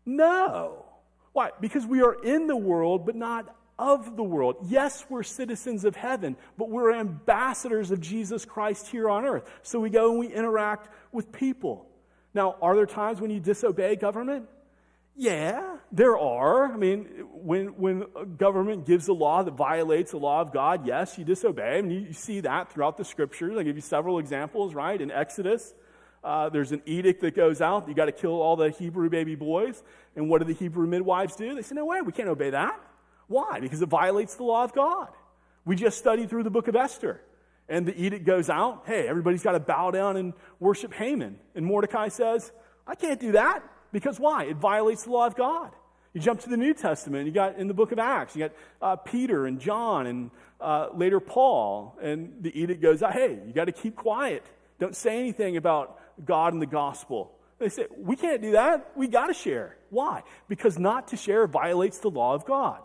No. 0.07 0.85
Why? 1.33 1.51
Because 1.61 1.87
we 1.87 2.03
are 2.03 2.15
in 2.25 2.47
the 2.47 2.57
world 2.57 3.05
but 3.07 3.15
not 3.15 3.55
of 3.81 4.17
the 4.17 4.23
world 4.23 4.57
yes 4.69 5.05
we're 5.09 5.23
citizens 5.23 5.85
of 5.85 5.97
heaven 5.97 6.37
but 6.59 6.69
we're 6.69 6.93
ambassadors 6.93 7.91
of 7.91 8.01
jesus 8.01 8.45
christ 8.45 8.89
here 8.89 9.09
on 9.09 9.25
earth 9.25 9.51
so 9.63 9.81
we 9.81 9.89
go 9.89 10.11
and 10.11 10.19
we 10.19 10.29
interact 10.29 10.89
with 11.13 11.33
people 11.33 11.87
now 12.35 12.57
are 12.61 12.77
there 12.77 12.87
times 12.87 13.21
when 13.21 13.31
you 13.31 13.41
disobey 13.41 13.97
government 13.97 14.47
yeah, 15.17 15.77
there 15.93 16.17
are. 16.17 16.73
I 16.73 16.79
mean, 16.79 17.27
when, 17.33 17.67
when 17.77 18.05
government 18.39 18.87
gives 18.87 19.07
a 19.09 19.13
law 19.13 19.43
that 19.43 19.51
violates 19.51 20.13
the 20.13 20.17
law 20.17 20.41
of 20.41 20.51
God, 20.51 20.87
yes, 20.87 21.19
you 21.19 21.27
disobey. 21.27 21.83
Mean, 21.83 21.91
you, 21.91 22.01
you 22.07 22.13
see 22.15 22.41
that 22.41 22.73
throughout 22.73 22.97
the 22.97 23.05
scriptures. 23.05 23.55
I 23.59 23.63
give 23.63 23.77
you 23.77 23.83
several 23.83 24.19
examples, 24.19 24.73
right? 24.73 24.99
In 24.99 25.11
Exodus, 25.11 25.75
uh, 26.25 26.49
there's 26.49 26.73
an 26.73 26.81
edict 26.87 27.21
that 27.21 27.37
goes 27.37 27.61
out. 27.61 27.87
You 27.87 27.95
got 27.95 28.07
to 28.07 28.13
kill 28.13 28.41
all 28.41 28.57
the 28.57 28.71
Hebrew 28.71 29.11
baby 29.11 29.35
boys. 29.35 29.83
And 30.17 30.31
what 30.31 30.39
do 30.39 30.47
the 30.47 30.55
Hebrew 30.55 30.87
midwives 30.87 31.37
do? 31.37 31.55
They 31.55 31.61
say, 31.61 31.75
no 31.75 31.85
way, 31.85 32.01
we 32.01 32.13
can't 32.13 32.31
obey 32.31 32.51
that. 32.51 32.81
Why? 33.31 33.61
Because 33.61 33.81
it 33.81 33.89
violates 33.89 34.35
the 34.35 34.43
law 34.43 34.65
of 34.65 34.73
God. 34.73 35.07
We 35.65 35.77
just 35.77 35.99
studied 35.99 36.31
through 36.31 36.43
the 36.43 36.51
book 36.51 36.67
of 36.67 36.75
Esther. 36.75 37.21
And 37.69 37.87
the 37.87 37.97
edict 37.97 38.27
goes 38.27 38.51
out. 38.51 38.83
Hey, 38.87 39.07
everybody's 39.07 39.45
got 39.45 39.53
to 39.53 39.61
bow 39.61 39.93
down 39.93 40.17
and 40.17 40.33
worship 40.59 40.93
Haman. 40.93 41.39
And 41.55 41.65
Mordecai 41.65 42.09
says, 42.09 42.51
I 42.89 42.97
can't 42.97 43.21
do 43.21 43.33
that. 43.33 43.63
Because 43.93 44.19
why? 44.19 44.47
It 44.47 44.57
violates 44.57 45.05
the 45.05 45.13
law 45.13 45.27
of 45.27 45.37
God. 45.37 45.71
You 46.13 46.21
jump 46.21 46.41
to 46.41 46.51
the 46.51 46.57
New 46.57 46.75
Testament, 46.75 47.27
you 47.27 47.33
got 47.33 47.57
in 47.57 47.69
the 47.69 47.75
book 47.75 47.93
of 47.93 48.01
Acts, 48.01 48.35
you 48.35 48.49
got 48.49 48.53
uh, 48.83 48.97
Peter 48.97 49.47
and 49.47 49.61
John 49.61 50.09
and 50.09 50.33
uh, 50.61 50.89
later 50.93 51.21
Paul, 51.21 51.97
and 52.03 52.33
the 52.41 52.61
edict 52.61 52.83
goes 52.83 52.99
hey, 52.99 53.39
you 53.47 53.53
got 53.53 53.67
to 53.67 53.73
keep 53.73 53.95
quiet. 53.95 54.45
Don't 54.81 54.97
say 54.97 55.21
anything 55.21 55.57
about 55.57 56.01
God 56.25 56.53
and 56.53 56.61
the 56.61 56.67
gospel. 56.67 57.31
They 57.61 57.69
say, 57.69 57.87
we 57.97 58.17
can't 58.17 58.43
do 58.43 58.53
that. 58.53 58.91
We 58.97 59.07
got 59.07 59.29
to 59.29 59.35
share. 59.35 59.77
Why? 59.91 60.25
Because 60.49 60.81
not 60.81 61.09
to 61.09 61.17
share 61.17 61.47
violates 61.47 61.99
the 61.99 62.11
law 62.11 62.35
of 62.35 62.45
God. 62.45 62.81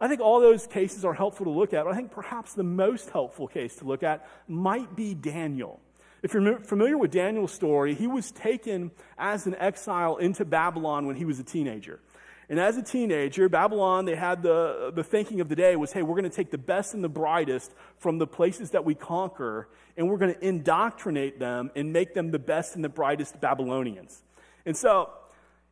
I 0.00 0.08
think 0.08 0.20
all 0.20 0.40
those 0.40 0.66
cases 0.66 1.04
are 1.04 1.14
helpful 1.14 1.44
to 1.44 1.50
look 1.50 1.72
at, 1.72 1.84
but 1.84 1.92
I 1.92 1.96
think 1.96 2.10
perhaps 2.10 2.52
the 2.54 2.62
most 2.62 3.10
helpful 3.10 3.48
case 3.48 3.76
to 3.76 3.84
look 3.84 4.02
at 4.02 4.28
might 4.46 4.94
be 4.94 5.14
Daniel. 5.14 5.80
If 6.22 6.34
you're 6.34 6.58
familiar 6.60 6.98
with 6.98 7.12
Daniel's 7.12 7.52
story, 7.52 7.94
he 7.94 8.06
was 8.06 8.30
taken 8.30 8.90
as 9.16 9.46
an 9.46 9.54
exile 9.54 10.16
into 10.16 10.44
Babylon 10.44 11.06
when 11.06 11.16
he 11.16 11.24
was 11.24 11.38
a 11.38 11.44
teenager. 11.44 12.00
And 12.48 12.60
as 12.60 12.76
a 12.76 12.82
teenager, 12.82 13.48
Babylon, 13.48 14.04
they 14.04 14.14
had 14.14 14.42
the, 14.42 14.92
the 14.94 15.02
thinking 15.02 15.40
of 15.40 15.48
the 15.48 15.56
day 15.56 15.74
was, 15.76 15.92
hey, 15.92 16.02
we're 16.02 16.14
going 16.14 16.30
to 16.30 16.36
take 16.36 16.50
the 16.50 16.58
best 16.58 16.94
and 16.94 17.02
the 17.02 17.08
brightest 17.08 17.72
from 17.98 18.18
the 18.18 18.26
places 18.26 18.70
that 18.70 18.84
we 18.84 18.94
conquer, 18.94 19.68
and 19.96 20.08
we're 20.08 20.18
going 20.18 20.34
to 20.34 20.46
indoctrinate 20.46 21.40
them 21.40 21.70
and 21.74 21.92
make 21.92 22.14
them 22.14 22.30
the 22.30 22.38
best 22.38 22.76
and 22.76 22.84
the 22.84 22.88
brightest 22.88 23.40
Babylonians. 23.40 24.22
And 24.64 24.76
so 24.76 25.10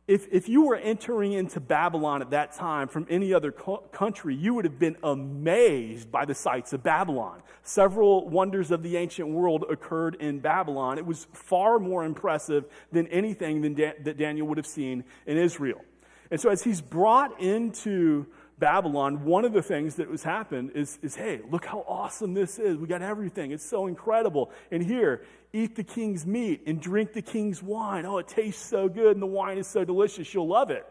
if, 0.07 0.27
if 0.31 0.47
you 0.47 0.63
were 0.63 0.75
entering 0.75 1.33
into 1.33 1.59
Babylon 1.59 2.21
at 2.21 2.29
that 2.29 2.53
time 2.53 2.87
from 2.87 3.07
any 3.09 3.33
other 3.33 3.51
co- 3.51 3.83
country, 3.91 4.35
you 4.35 4.53
would 4.53 4.65
have 4.65 4.77
been 4.77 4.97
amazed 5.03 6.11
by 6.11 6.25
the 6.25 6.35
sights 6.35 6.73
of 6.73 6.83
Babylon. 6.83 7.41
Several 7.63 8.29
wonders 8.29 8.69
of 8.69 8.83
the 8.83 8.97
ancient 8.97 9.29
world 9.29 9.65
occurred 9.67 10.15
in 10.15 10.39
Babylon. 10.39 10.99
It 10.99 11.05
was 11.07 11.25
far 11.33 11.79
more 11.79 12.05
impressive 12.05 12.65
than 12.91 13.07
anything 13.07 13.61
than 13.61 13.73
da- 13.73 13.93
that 14.03 14.17
Daniel 14.17 14.47
would 14.47 14.57
have 14.57 14.67
seen 14.67 15.03
in 15.25 15.37
Israel. 15.37 15.81
And 16.29 16.39
so, 16.39 16.49
as 16.49 16.63
he's 16.63 16.81
brought 16.81 17.41
into 17.41 18.27
Babylon, 18.57 19.25
one 19.25 19.43
of 19.43 19.51
the 19.51 19.61
things 19.61 19.95
that 19.95 20.09
was 20.09 20.23
happened 20.23 20.71
is, 20.75 20.97
is 21.01 21.15
hey, 21.15 21.41
look 21.51 21.65
how 21.65 21.83
awesome 21.87 22.33
this 22.33 22.57
is. 22.57 22.77
We 22.77 22.87
got 22.87 23.01
everything. 23.01 23.51
It's 23.51 23.67
so 23.67 23.87
incredible. 23.87 24.51
And 24.71 24.81
here, 24.81 25.25
eat 25.51 25.75
the 25.75 25.83
king's 25.83 26.25
meat 26.25 26.63
and 26.65 26.79
drink 26.79 27.11
the 27.13 27.21
king's 27.21 27.61
wine. 27.61 28.05
Oh, 28.05 28.17
it 28.17 28.27
tastes 28.27 28.63
so 28.63 28.87
good 28.87 29.13
and 29.13 29.21
the 29.21 29.27
wine 29.27 29.57
is 29.57 29.67
so 29.67 29.83
delicious. 29.83 30.33
You'll 30.33 30.47
love 30.47 30.71
it. 30.71 30.85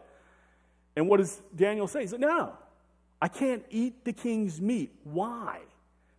And 0.95 1.09
what 1.09 1.17
does 1.17 1.41
Daniel 1.55 1.87
say? 1.87 2.01
He 2.01 2.07
said, 2.07 2.19
no, 2.19 2.53
I 3.21 3.27
can't 3.27 3.63
eat 3.71 4.05
the 4.05 4.13
king's 4.13 4.61
meat. 4.61 4.93
Why? 5.03 5.59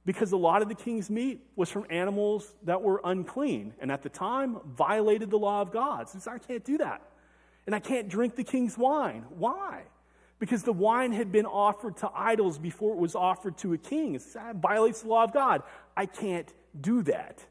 Because 0.04 0.32
a 0.32 0.36
lot 0.36 0.62
of 0.62 0.68
the 0.68 0.74
king's 0.74 1.10
meat 1.10 1.46
was 1.54 1.70
from 1.70 1.86
animals 1.90 2.54
that 2.64 2.82
were 2.82 3.00
unclean 3.04 3.74
and 3.80 3.90
at 3.90 4.02
the 4.02 4.08
time 4.08 4.58
violated 4.64 5.30
the 5.30 5.38
law 5.38 5.60
of 5.60 5.72
God. 5.72 6.08
So 6.08 6.30
I 6.30 6.38
can't 6.38 6.64
do 6.64 6.78
that. 6.78 7.02
And 7.66 7.74
I 7.74 7.80
can't 7.80 8.08
drink 8.08 8.36
the 8.36 8.44
king's 8.44 8.76
wine. 8.76 9.24
Why? 9.30 9.82
Because 10.38 10.62
the 10.62 10.72
wine 10.72 11.12
had 11.12 11.32
been 11.32 11.46
offered 11.46 11.96
to 11.98 12.10
idols 12.14 12.58
before 12.58 12.94
it 12.94 12.98
was 12.98 13.14
offered 13.14 13.56
to 13.58 13.72
a 13.72 13.78
king. 13.78 14.14
It 14.14 14.22
violates 14.54 15.02
the 15.02 15.08
law 15.08 15.24
of 15.24 15.32
God. 15.32 15.62
I 15.96 16.06
can't 16.06 16.52
do 16.78 17.02
that. 17.02 17.44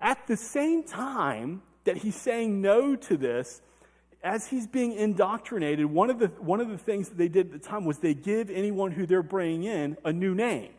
At 0.00 0.26
the 0.26 0.36
same 0.36 0.82
time 0.82 1.62
that 1.84 1.98
he's 1.98 2.16
saying 2.16 2.60
no 2.60 2.96
to 2.96 3.16
this, 3.16 3.62
as 4.22 4.48
he's 4.48 4.66
being 4.66 4.92
indoctrinated, 4.92 5.86
one 5.86 6.10
of 6.10 6.18
the, 6.18 6.26
one 6.26 6.60
of 6.60 6.68
the 6.68 6.78
things 6.78 7.08
that 7.08 7.16
they 7.16 7.28
did 7.28 7.46
at 7.46 7.52
the 7.52 7.68
time 7.68 7.84
was 7.84 7.98
they 7.98 8.14
give 8.14 8.50
anyone 8.50 8.90
who 8.90 9.06
they're 9.06 9.22
bringing 9.22 9.64
in 9.64 9.96
a 10.04 10.12
new 10.12 10.34
name. 10.34 10.72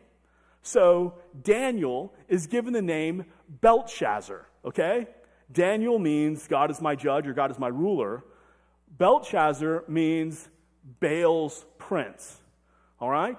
So 0.62 1.14
Daniel 1.42 2.12
is 2.28 2.46
given 2.46 2.72
the 2.72 2.82
name 2.82 3.24
Belshazzar, 3.60 4.46
okay? 4.64 5.08
Daniel 5.50 5.98
means 5.98 6.46
God 6.46 6.70
is 6.70 6.80
my 6.80 6.94
judge 6.94 7.26
or 7.26 7.34
God 7.34 7.50
is 7.50 7.58
my 7.58 7.68
ruler. 7.68 8.24
Belshazzar 8.96 9.84
means 9.88 10.48
Baal's 11.00 11.64
prince. 11.78 12.40
All 13.00 13.10
right? 13.10 13.38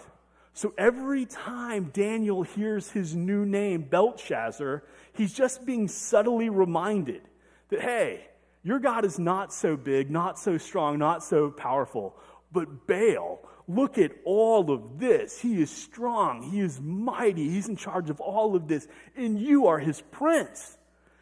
So 0.54 0.74
every 0.78 1.26
time 1.26 1.90
Daniel 1.94 2.44
hears 2.44 2.92
his 2.92 3.16
new 3.16 3.46
name, 3.46 3.82
Belteshazzar, 3.82 4.84
he's 5.14 5.34
just 5.34 5.66
being 5.66 5.88
subtly 5.88 6.50
reminded 6.50 7.22
that, 7.70 7.82
hey, 7.82 8.28
your 8.62 8.80
God 8.80 9.04
is 9.04 9.18
not 9.18 9.52
so 9.52 9.76
big, 9.76 10.12
not 10.12 10.38
so 10.38 10.58
strong, 10.58 11.00
not 11.00 11.24
so 11.24 11.50
powerful. 11.50 12.16
But 12.52 12.88
Baal, 12.88 13.40
look 13.68 13.98
at 13.98 14.12
all 14.26 14.72
of 14.72 15.00
this. 15.00 15.40
He 15.40 15.62
is 15.62 15.72
strong, 15.72 16.44
he 16.44 16.60
is 16.60 16.80
mighty, 16.80 17.50
he's 17.50 17.68
in 17.68 17.76
charge 17.76 18.10
of 18.10 18.22
all 18.22 18.56
of 18.56 18.68
this, 18.68 18.88
and 19.16 19.40
you 19.40 19.68
are 19.68 19.80
his 19.80 20.02
prince. 20.12 20.78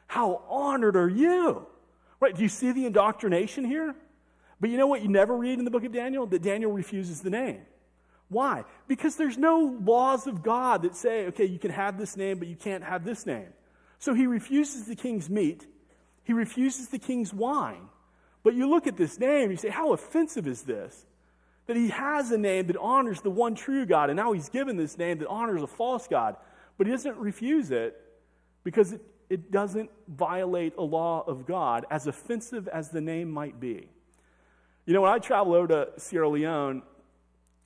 How 0.08 0.44
honored 0.50 0.98
are 0.98 1.10
you? 1.10 1.66
Right? 2.20 2.36
Do 2.36 2.44
you 2.44 2.50
see 2.50 2.74
the 2.74 2.86
indoctrination 2.86 3.64
here? 3.64 3.96
But 4.62 4.70
you 4.70 4.78
know 4.78 4.88
what 4.88 5.02
you 5.02 5.10
never 5.10 5.36
read 5.36 5.58
in 5.58 5.66
the 5.66 5.72
book 5.72 5.84
of 5.84 5.92
Daniel? 5.92 6.28
That 6.28 6.44
Daniel 6.44 6.72
refuses 6.72 7.22
the 7.22 7.32
name. 7.32 7.62
Why? 8.30 8.64
Because 8.88 9.18
there's 9.18 9.38
no 9.38 9.78
laws 9.84 10.28
of 10.28 10.44
God 10.44 10.84
that 10.84 10.96
say, 10.96 11.26
okay, 11.28 11.46
you 11.46 11.60
can 11.60 11.72
have 11.72 11.98
this 11.98 12.16
name, 12.16 12.40
but 12.40 12.48
you 12.48 12.56
can't 12.56 12.84
have 12.84 13.04
this 13.04 13.26
name. 13.26 13.48
So 14.00 14.14
he 14.14 14.26
refuses 14.26 14.86
the 14.86 14.96
king's 14.96 15.30
meat, 15.30 15.68
he 16.24 16.32
refuses 16.34 16.88
the 16.88 17.00
king's 17.00 17.34
wine. 17.34 17.90
But 18.44 18.54
you 18.54 18.70
look 18.70 18.88
at 18.88 18.98
this 18.98 19.20
name, 19.20 19.52
you 19.52 19.58
say, 19.58 19.70
how 19.70 19.94
offensive 19.94 20.48
is 20.48 20.64
this? 20.64 21.06
That 21.68 21.76
he 21.76 21.90
has 21.90 22.32
a 22.32 22.38
name 22.38 22.68
that 22.68 22.78
honors 22.78 23.22
the 23.22 23.30
one 23.30 23.54
true 23.54 23.86
God, 23.86 24.10
and 24.10 24.18
now 24.18 24.32
he's 24.32 24.50
given 24.50 24.78
this 24.78 24.98
name 24.98 25.20
that 25.20 25.28
honors 25.28 25.62
a 25.62 25.68
false 25.68 26.08
God. 26.08 26.36
But 26.78 26.88
he 26.88 26.94
doesn't 26.94 27.18
refuse 27.18 27.70
it 27.70 28.00
because 28.64 28.94
it, 28.94 29.02
it 29.30 29.52
doesn't 29.52 29.90
violate 30.08 30.74
a 30.78 30.84
law 30.84 31.24
of 31.28 31.46
God, 31.46 31.86
as 31.92 32.08
offensive 32.08 32.68
as 32.68 32.90
the 32.90 33.02
name 33.02 33.30
might 33.30 33.60
be. 33.60 33.90
You 34.92 34.96
know, 34.96 35.04
when 35.04 35.12
I 35.14 35.20
travel 35.20 35.54
over 35.54 35.68
to 35.70 35.88
Sierra 35.96 36.28
Leone, 36.28 36.82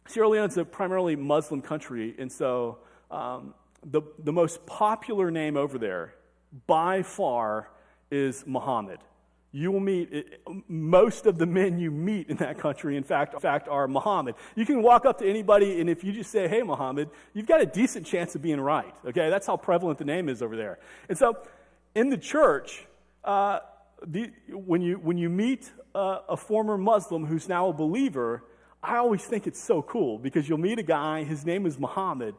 Sierra 0.07 0.29
Leone's 0.29 0.57
a 0.57 0.63
primarily 0.63 1.15
Muslim 1.15 1.59
country, 1.59 2.13
and 2.19 2.31
so 2.31 2.77
um, 3.09 3.55
the, 3.83 4.03
the 4.19 4.31
most 4.31 4.63
popular 4.67 5.31
name 5.31 5.57
over 5.57 5.79
there 5.79 6.13
by 6.67 7.01
far 7.01 7.71
is 8.11 8.43
Muhammad. 8.45 8.99
you 9.51 9.71
will 9.71 9.79
meet 9.79 10.37
most 10.67 11.25
of 11.25 11.39
the 11.39 11.47
men 11.47 11.79
you 11.79 11.89
meet 11.89 12.29
in 12.29 12.37
that 12.37 12.59
country 12.59 12.95
in 12.95 13.03
fact, 13.03 13.33
in 13.33 13.39
fact 13.39 13.67
are 13.69 13.87
muhammad. 13.87 14.35
You 14.55 14.67
can 14.67 14.83
walk 14.83 15.07
up 15.07 15.17
to 15.17 15.27
anybody 15.27 15.81
and 15.81 15.89
if 15.89 16.03
you 16.03 16.11
just 16.11 16.29
say 16.29 16.47
hey 16.47 16.61
muhammad 16.61 17.09
you've 17.33 17.47
got 17.47 17.59
a 17.59 17.65
decent 17.65 18.05
chance 18.05 18.35
of 18.35 18.43
being 18.43 18.61
right 18.61 18.93
okay? 19.03 19.31
That's 19.31 19.47
how 19.47 19.57
prevalent 19.57 19.97
the 19.97 20.05
name 20.05 20.29
is 20.29 20.43
over 20.43 20.55
there. 20.55 20.77
And 21.09 21.17
so 21.17 21.37
in 21.95 22.09
the 22.09 22.17
church 22.17 22.85
uh, 23.23 23.61
the, 24.05 24.31
when, 24.49 24.81
you, 24.81 24.95
when 24.95 25.17
you 25.17 25.29
meet 25.29 25.71
uh, 25.93 26.19
a 26.29 26.37
former 26.37 26.77
muslim 26.77 27.25
who's 27.25 27.47
now 27.47 27.69
a 27.69 27.73
believer 27.73 28.43
i 28.83 28.97
always 28.97 29.23
think 29.23 29.47
it's 29.47 29.61
so 29.61 29.81
cool 29.81 30.17
because 30.17 30.47
you'll 30.47 30.57
meet 30.57 30.79
a 30.79 30.83
guy 30.83 31.23
his 31.23 31.45
name 31.45 31.65
is 31.65 31.79
muhammad 31.79 32.35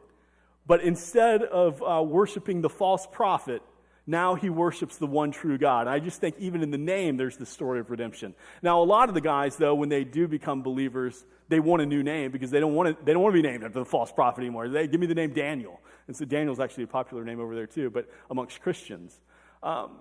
but 0.65 0.81
instead 0.81 1.43
of 1.43 1.81
uh, 1.81 2.01
worshiping 2.03 2.61
the 2.61 2.69
false 2.69 3.07
prophet 3.11 3.61
now 4.09 4.35
he 4.35 4.49
worships 4.49 4.97
the 4.97 5.05
one 5.05 5.31
true 5.31 5.57
God. 5.57 5.85
I 5.85 5.99
just 5.99 6.21
think 6.21 6.35
even 6.39 6.63
in 6.63 6.71
the 6.71 6.77
name, 6.77 7.17
there's 7.17 7.35
the 7.35 7.45
story 7.45 7.81
of 7.81 7.91
redemption. 7.91 8.33
Now, 8.63 8.81
a 8.81 8.85
lot 8.85 9.09
of 9.09 9.15
the 9.15 9.21
guys, 9.21 9.57
though, 9.57 9.75
when 9.75 9.89
they 9.89 10.05
do 10.05 10.29
become 10.29 10.63
believers, 10.63 11.25
they 11.49 11.59
want 11.59 11.81
a 11.81 11.85
new 11.85 12.03
name 12.03 12.31
because 12.31 12.49
they 12.49 12.61
don't 12.61 12.73
want 12.73 12.97
to, 12.97 13.05
they 13.05 13.11
don't 13.11 13.21
want 13.21 13.35
to 13.35 13.41
be 13.41 13.47
named 13.47 13.65
after 13.65 13.79
the 13.79 13.85
false 13.85 14.11
prophet 14.13 14.39
anymore. 14.41 14.69
They 14.69 14.87
give 14.87 15.01
me 15.01 15.07
the 15.07 15.15
name 15.15 15.33
Daniel. 15.33 15.81
And 16.07 16.15
so 16.15 16.23
Daniel's 16.23 16.61
actually 16.61 16.85
a 16.85 16.87
popular 16.87 17.25
name 17.25 17.41
over 17.41 17.53
there, 17.53 17.67
too, 17.67 17.89
but 17.89 18.09
amongst 18.31 18.61
Christians. 18.61 19.19
Um, 19.61 19.97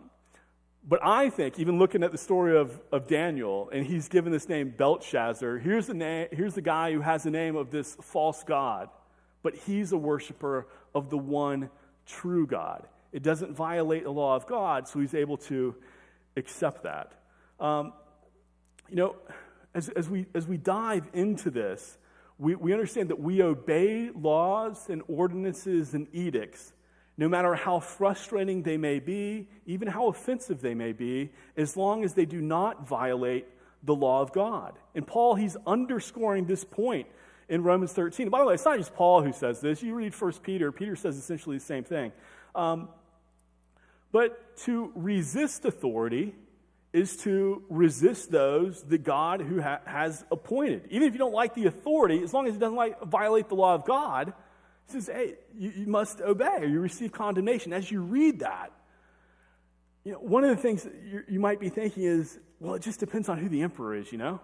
but 0.88 1.00
I 1.02 1.30
think, 1.30 1.58
even 1.58 1.78
looking 1.78 2.04
at 2.04 2.12
the 2.12 2.18
story 2.18 2.56
of, 2.56 2.80
of 2.92 3.08
Daniel, 3.08 3.68
and 3.72 3.84
he's 3.84 4.08
given 4.08 4.30
this 4.30 4.48
name 4.48 4.72
Belteshazzar, 4.76 5.58
here's 5.58 5.88
the, 5.88 5.94
name, 5.94 6.28
here's 6.30 6.54
the 6.54 6.62
guy 6.62 6.92
who 6.92 7.00
has 7.00 7.24
the 7.24 7.30
name 7.30 7.56
of 7.56 7.72
this 7.72 7.96
false 8.00 8.44
God, 8.44 8.88
but 9.42 9.56
he's 9.56 9.90
a 9.90 9.96
worshiper 9.96 10.68
of 10.94 11.10
the 11.10 11.18
one 11.18 11.70
true 12.06 12.46
God. 12.46 12.86
It 13.12 13.24
doesn't 13.24 13.52
violate 13.52 14.04
the 14.04 14.10
law 14.10 14.36
of 14.36 14.46
God, 14.46 14.86
so 14.86 15.00
he's 15.00 15.14
able 15.14 15.36
to 15.38 15.74
accept 16.36 16.84
that. 16.84 17.12
Um, 17.58 17.92
you 18.88 18.96
know, 18.96 19.16
as, 19.74 19.88
as, 19.88 20.08
we, 20.08 20.26
as 20.34 20.46
we 20.46 20.56
dive 20.56 21.08
into 21.12 21.50
this, 21.50 21.98
we, 22.38 22.54
we 22.54 22.72
understand 22.72 23.08
that 23.08 23.18
we 23.20 23.42
obey 23.42 24.10
laws 24.14 24.88
and 24.88 25.02
ordinances 25.08 25.94
and 25.94 26.06
edicts, 26.12 26.72
no 27.18 27.28
matter 27.28 27.54
how 27.54 27.80
frustrating 27.80 28.62
they 28.62 28.76
may 28.76 28.98
be, 28.98 29.48
even 29.64 29.88
how 29.88 30.08
offensive 30.08 30.60
they 30.60 30.74
may 30.74 30.92
be, 30.92 31.30
as 31.56 31.76
long 31.76 32.04
as 32.04 32.14
they 32.14 32.26
do 32.26 32.40
not 32.40 32.86
violate 32.86 33.46
the 33.82 33.94
law 33.94 34.20
of 34.20 34.32
God. 34.32 34.74
And 34.94 35.06
Paul, 35.06 35.34
he's 35.34 35.56
underscoring 35.66 36.46
this 36.46 36.64
point 36.64 37.06
in 37.48 37.62
Romans 37.62 37.92
13. 37.92 38.28
by 38.28 38.40
the 38.40 38.46
way, 38.46 38.54
it's 38.54 38.64
not 38.64 38.78
just 38.78 38.94
Paul 38.94 39.22
who 39.22 39.32
says 39.32 39.60
this. 39.60 39.82
You 39.82 39.94
read 39.94 40.14
1 40.20 40.32
Peter, 40.42 40.72
Peter 40.72 40.96
says 40.96 41.16
essentially 41.16 41.58
the 41.58 41.64
same 41.64 41.84
thing. 41.84 42.12
Um, 42.54 42.88
but 44.12 44.56
to 44.58 44.92
resist 44.94 45.64
authority 45.64 46.34
is 46.92 47.16
to 47.18 47.62
resist 47.68 48.30
those 48.30 48.82
that 48.84 49.04
God 49.04 49.40
who 49.40 49.60
ha- 49.60 49.80
has 49.84 50.24
appointed. 50.30 50.86
Even 50.90 51.06
if 51.06 51.12
you 51.12 51.18
don't 51.18 51.34
like 51.34 51.54
the 51.54 51.66
authority, 51.66 52.22
as 52.22 52.32
long 52.32 52.46
as 52.48 52.56
it 52.56 52.58
doesn't 52.58 52.76
like, 52.76 53.00
violate 53.02 53.48
the 53.48 53.54
law 53.54 53.74
of 53.74 53.84
God, 53.84 54.32
says, 54.90 55.06
hey, 55.06 55.34
you, 55.56 55.72
you 55.76 55.86
must 55.86 56.20
obey 56.20 56.58
or 56.58 56.66
you 56.66 56.80
receive 56.80 57.12
condemnation. 57.12 57.72
As 57.72 57.90
you 57.90 58.00
read 58.00 58.40
that, 58.40 58.72
you 60.04 60.12
know, 60.12 60.18
one 60.18 60.44
of 60.44 60.50
the 60.50 60.62
things 60.62 60.86
you, 61.28 61.40
might 61.40 61.58
be 61.58 61.68
thinking 61.68 62.04
is, 62.04 62.38
well, 62.60 62.74
it 62.74 62.82
just 62.82 63.00
depends 63.00 63.28
on 63.28 63.38
who 63.38 63.48
the 63.48 63.62
emperor 63.62 63.96
is, 63.96 64.12
you 64.12 64.18
know? 64.18 64.40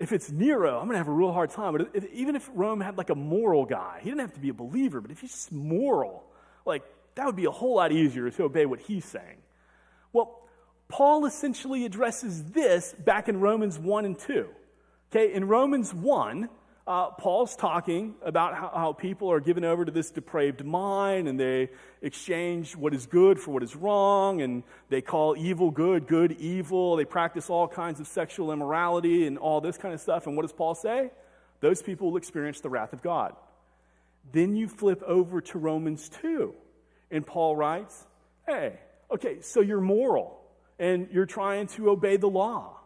If 0.00 0.12
it's 0.12 0.30
Nero, 0.30 0.78
I'm 0.78 0.86
going 0.86 0.94
to 0.94 0.98
have 0.98 1.08
a 1.08 1.12
real 1.12 1.32
hard 1.32 1.50
time. 1.50 1.72
But 1.72 1.90
if, 1.94 2.04
even 2.12 2.34
if 2.34 2.50
Rome 2.52 2.80
had 2.80 2.98
like 2.98 3.10
a 3.10 3.14
moral 3.14 3.64
guy, 3.64 4.00
he 4.02 4.10
didn't 4.10 4.22
have 4.22 4.34
to 4.34 4.40
be 4.40 4.48
a 4.48 4.54
believer, 4.54 5.00
but 5.00 5.10
if 5.10 5.20
he's 5.20 5.30
just 5.30 5.52
moral, 5.52 6.24
like 6.66 6.82
that 7.14 7.26
would 7.26 7.36
be 7.36 7.44
a 7.44 7.50
whole 7.50 7.76
lot 7.76 7.92
easier 7.92 8.28
to 8.30 8.42
obey 8.44 8.66
what 8.66 8.80
he's 8.80 9.04
saying. 9.04 9.38
Well, 10.12 10.40
Paul 10.88 11.26
essentially 11.26 11.84
addresses 11.84 12.44
this 12.44 12.94
back 12.98 13.28
in 13.28 13.40
Romans 13.40 13.78
1 13.78 14.04
and 14.04 14.18
2. 14.18 14.48
Okay, 15.10 15.32
in 15.32 15.46
Romans 15.46 15.92
1, 15.94 16.48
uh, 16.88 17.10
Paul's 17.10 17.54
talking 17.54 18.14
about 18.24 18.54
how, 18.54 18.70
how, 18.74 18.92
people 18.94 19.30
are 19.30 19.40
given 19.40 19.62
over 19.62 19.84
to 19.84 19.92
this 19.92 20.10
depraved 20.10 20.64
mind 20.64 21.28
and 21.28 21.38
they 21.38 21.68
exchange 22.00 22.74
what 22.74 22.94
is 22.94 23.04
good 23.04 23.38
for 23.38 23.50
what 23.50 23.62
is 23.62 23.76
wrong 23.76 24.40
and 24.40 24.62
they 24.88 25.02
call 25.02 25.36
evil 25.36 25.70
good, 25.70 26.06
good 26.06 26.32
evil. 26.32 26.96
They 26.96 27.04
practice 27.04 27.50
all 27.50 27.68
kinds 27.68 28.00
of 28.00 28.06
sexual 28.06 28.52
immorality 28.52 29.26
and 29.26 29.36
all 29.36 29.60
this 29.60 29.76
kind 29.76 29.92
of 29.92 30.00
stuff. 30.00 30.26
And 30.26 30.34
what 30.34 30.42
does 30.44 30.52
Paul 30.54 30.74
say? 30.74 31.10
Those 31.60 31.82
people 31.82 32.10
will 32.10 32.16
experience 32.16 32.62
the 32.62 32.70
wrath 32.70 32.94
of 32.94 33.02
God. 33.02 33.36
Then 34.32 34.56
you 34.56 34.66
flip 34.66 35.02
over 35.02 35.42
to 35.42 35.58
Romans 35.58 36.08
2. 36.22 36.54
And 37.10 37.26
Paul 37.26 37.54
writes, 37.54 38.06
hey, 38.46 38.78
okay, 39.10 39.42
so 39.42 39.60
you're 39.60 39.82
moral 39.82 40.40
and 40.78 41.08
you're 41.12 41.26
trying 41.26 41.66
to 41.66 41.90
obey 41.90 42.16
the 42.16 42.30
law. 42.30 42.78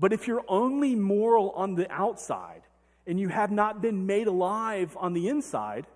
But 0.00 0.12
if 0.12 0.26
you're 0.26 0.44
only 0.48 0.96
moral 0.96 1.50
on 1.50 1.76
the 1.76 1.88
outside 1.92 2.62
and 3.06 3.20
you 3.20 3.28
have 3.28 3.50
not 3.50 3.80
been 3.80 4.06
made 4.06 4.26
alive 4.26 4.96
on 4.98 5.12
the 5.12 5.28
inside, 5.28 5.86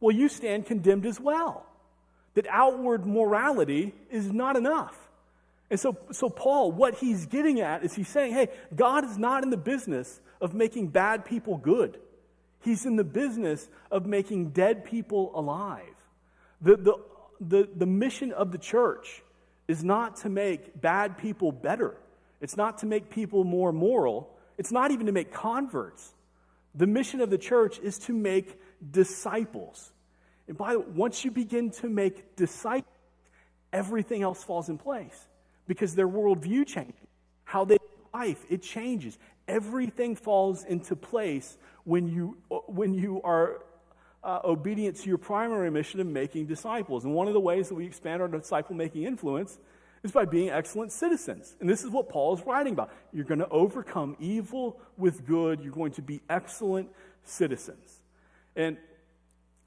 well, 0.00 0.14
you 0.14 0.28
stand 0.28 0.66
condemned 0.66 1.06
as 1.06 1.20
well. 1.20 1.66
That 2.34 2.46
outward 2.48 3.06
morality 3.06 3.94
is 4.10 4.32
not 4.32 4.56
enough. 4.56 4.96
And 5.70 5.78
so, 5.78 5.96
so 6.10 6.28
Paul, 6.28 6.72
what 6.72 6.96
he's 6.96 7.26
getting 7.26 7.60
at 7.60 7.84
is 7.84 7.94
he's 7.94 8.08
saying, 8.08 8.32
hey, 8.32 8.48
God 8.74 9.04
is 9.04 9.16
not 9.16 9.44
in 9.44 9.50
the 9.50 9.56
business 9.56 10.20
of 10.40 10.54
making 10.54 10.88
bad 10.88 11.24
people 11.24 11.56
good. 11.56 11.98
He's 12.62 12.84
in 12.84 12.96
the 12.96 13.04
business 13.04 13.68
of 13.90 14.06
making 14.06 14.50
dead 14.50 14.84
people 14.84 15.30
alive. 15.34 15.94
The, 16.60 16.76
the, 16.76 16.94
the, 17.40 17.68
the 17.74 17.86
mission 17.86 18.32
of 18.32 18.52
the 18.52 18.58
church 18.58 19.22
is 19.68 19.84
not 19.84 20.16
to 20.16 20.28
make 20.28 20.80
bad 20.80 21.16
people 21.16 21.52
better. 21.52 21.96
It's 22.40 22.56
not 22.56 22.78
to 22.78 22.86
make 22.86 23.10
people 23.10 23.44
more 23.44 23.72
moral. 23.72 24.36
It's 24.58 24.72
not 24.72 24.90
even 24.90 25.06
to 25.06 25.12
make 25.12 25.32
converts. 25.32 26.12
The 26.74 26.86
mission 26.86 27.20
of 27.20 27.30
the 27.30 27.38
church 27.38 27.78
is 27.80 27.98
to 28.00 28.12
make 28.12 28.58
disciples. 28.90 29.92
And 30.48 30.56
by 30.56 30.72
the 30.74 30.80
way, 30.80 30.86
once 30.94 31.24
you 31.24 31.30
begin 31.30 31.70
to 31.72 31.88
make 31.88 32.36
disciples, 32.36 32.94
everything 33.72 34.22
else 34.22 34.42
falls 34.42 34.68
in 34.68 34.78
place 34.78 35.28
because 35.66 35.94
their 35.94 36.08
worldview 36.08 36.66
changes. 36.66 37.06
How 37.44 37.64
they 37.64 37.78
life, 38.12 38.44
it 38.48 38.62
changes. 38.62 39.18
Everything 39.48 40.16
falls 40.16 40.64
into 40.64 40.96
place 40.96 41.56
when 41.84 42.08
you, 42.08 42.36
when 42.66 42.94
you 42.94 43.20
are 43.22 43.62
uh, 44.22 44.40
obedient 44.44 44.96
to 44.96 45.08
your 45.08 45.18
primary 45.18 45.70
mission 45.70 46.00
of 46.00 46.06
making 46.06 46.46
disciples. 46.46 47.04
And 47.04 47.14
one 47.14 47.26
of 47.26 47.34
the 47.34 47.40
ways 47.40 47.68
that 47.68 47.74
we 47.74 47.86
expand 47.86 48.22
our 48.22 48.28
disciple 48.28 48.76
making 48.76 49.04
influence 49.04 49.58
is 50.02 50.12
by 50.12 50.24
being 50.24 50.50
excellent 50.50 50.92
citizens. 50.92 51.56
And 51.60 51.68
this 51.68 51.84
is 51.84 51.90
what 51.90 52.08
Paul 52.08 52.34
is 52.36 52.46
writing 52.46 52.72
about. 52.72 52.90
You're 53.12 53.24
going 53.24 53.40
to 53.40 53.48
overcome 53.48 54.16
evil 54.18 54.80
with 54.96 55.26
good, 55.26 55.60
you're 55.60 55.72
going 55.72 55.92
to 55.92 56.02
be 56.02 56.20
excellent 56.28 56.88
citizens. 57.24 58.00
And 58.56 58.78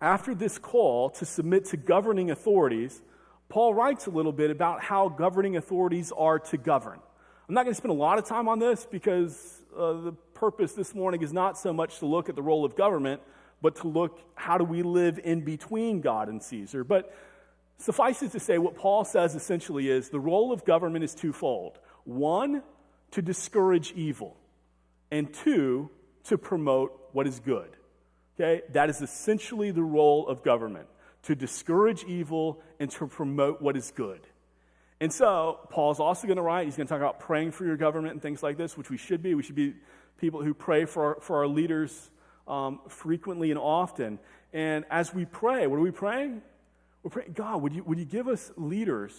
after 0.02 0.36
this 0.36 0.58
call 0.58 1.10
to 1.12 1.26
submit 1.26 1.66
to 1.66 1.78
governing 1.78 2.32
authorities, 2.32 3.02
Paul 3.48 3.74
writes 3.74 4.08
a 4.08 4.10
little 4.10 4.32
bit 4.32 4.50
about 4.50 4.82
how 4.82 5.10
governing 5.10 5.56
authorities 5.56 6.12
are 6.12 6.40
to 6.40 6.58
govern. 6.58 7.00
I'm 7.48 7.56
not 7.56 7.64
going 7.64 7.74
to 7.74 7.78
spend 7.78 7.92
a 7.92 7.96
lot 7.96 8.18
of 8.18 8.26
time 8.26 8.48
on 8.48 8.60
this 8.60 8.88
because 8.90 9.62
uh, 9.78 9.94
the 9.94 10.12
purpose 10.34 10.74
this 10.74 10.96
morning 10.96 11.22
is 11.22 11.32
not 11.32 11.58
so 11.58 11.72
much 11.72 12.00
to 12.00 12.06
look 12.06 12.30
at 12.30 12.36
the 12.36 12.42
role 12.42 12.66
of 12.66 12.76
government, 12.76 13.22
but 13.62 13.76
to 13.78 13.88
look 13.88 14.20
how 14.36 14.58
do 14.58 14.64
we 14.64 14.82
live 14.82 15.20
in 15.24 15.42
between 15.42 16.02
God 16.02 16.30
and 16.30 16.42
Caesar. 16.42 16.84
But 16.84 17.14
suffice 17.78 18.22
it 18.22 18.32
to 18.32 18.40
say, 18.40 18.58
what 18.58 18.76
Paul 18.76 19.06
says 19.06 19.36
essentially 19.36 19.90
is 19.90 20.10
the 20.10 20.20
role 20.20 20.52
of 20.52 20.66
government 20.66 21.04
is 21.04 21.14
twofold 21.14 21.80
one, 22.06 22.64
to 23.12 23.22
discourage 23.22 23.94
evil, 23.94 24.36
and 25.12 25.34
two, 25.34 25.90
to 26.26 26.38
promote 26.38 27.00
what 27.12 27.28
is 27.28 27.40
good. 27.40 27.70
Okay? 28.36 28.64
That 28.72 28.90
is 28.90 29.02
essentially 29.02 29.72
the 29.72 29.84
role 29.84 30.28
of 30.28 30.44
government 30.44 30.88
to 31.24 31.36
discourage 31.36 32.04
evil 32.04 32.62
and 32.80 32.92
to 32.92 33.08
promote 33.08 33.62
what 33.62 33.78
is 33.78 33.92
good. 33.96 34.22
And 35.00 35.12
so, 35.12 35.60
Paul's 35.70 36.00
also 36.00 36.28
going 36.28 36.38
to 36.38 36.44
write, 36.44 36.66
he's 36.66 36.78
going 36.78 36.88
to 36.88 36.94
talk 36.94 37.02
about 37.02 37.20
praying 37.20 37.52
for 37.52 37.66
your 37.66 37.78
government 37.78 38.14
and 38.14 38.22
things 38.22 38.44
like 38.44 38.58
this, 38.58 38.78
which 38.78 38.90
we 38.90 38.98
should 38.98 39.22
be. 39.22 39.36
We 39.36 39.44
should 39.44 39.56
be 39.56 39.74
people 40.18 40.44
who 40.44 40.54
pray 40.54 40.86
for 40.86 41.16
our, 41.16 41.22
for 41.22 41.38
our 41.40 41.48
leaders 41.48 42.12
um, 42.48 42.80
frequently 42.88 43.52
and 43.52 43.60
often. 43.60 44.20
And 44.54 44.86
as 44.90 45.14
we 45.14 45.26
pray, 45.26 45.68
what 45.68 45.78
are 45.78 45.82
we 45.82 45.92
praying? 45.92 46.42
We're 47.04 47.10
praying, 47.10 47.34
God, 47.34 47.62
would 47.62 47.74
you, 47.74 47.84
would 47.84 48.00
you 48.00 48.06
give 48.06 48.28
us 48.28 48.52
leaders 48.56 49.14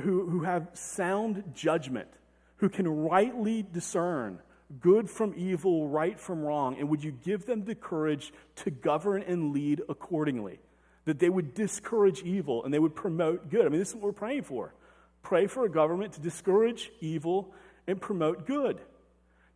who, 0.00 0.28
who 0.28 0.42
have 0.42 0.68
sound 0.74 1.52
judgment, 1.54 2.08
who 2.56 2.68
can 2.68 2.86
rightly 2.86 3.62
discern 3.62 4.38
good 4.78 5.10
from 5.10 5.34
evil, 5.36 5.88
right 5.88 6.20
from 6.20 6.42
wrong, 6.42 6.76
and 6.78 6.88
would 6.88 7.02
you 7.02 7.10
give 7.10 7.46
them 7.46 7.64
the 7.64 7.74
courage 7.74 8.32
to 8.56 8.70
govern 8.70 9.22
and 9.22 9.52
lead 9.52 9.82
accordingly? 9.88 10.60
That 11.06 11.18
they 11.18 11.30
would 11.30 11.54
discourage 11.54 12.22
evil 12.22 12.64
and 12.64 12.72
they 12.72 12.78
would 12.78 12.94
promote 12.94 13.50
good. 13.50 13.66
I 13.66 13.68
mean, 13.68 13.80
this 13.80 13.88
is 13.88 13.94
what 13.94 14.04
we're 14.04 14.12
praying 14.12 14.42
for. 14.42 14.74
Pray 15.22 15.46
for 15.46 15.64
a 15.64 15.70
government 15.70 16.12
to 16.12 16.20
discourage 16.20 16.90
evil 17.00 17.52
and 17.86 18.00
promote 18.00 18.46
good. 18.46 18.80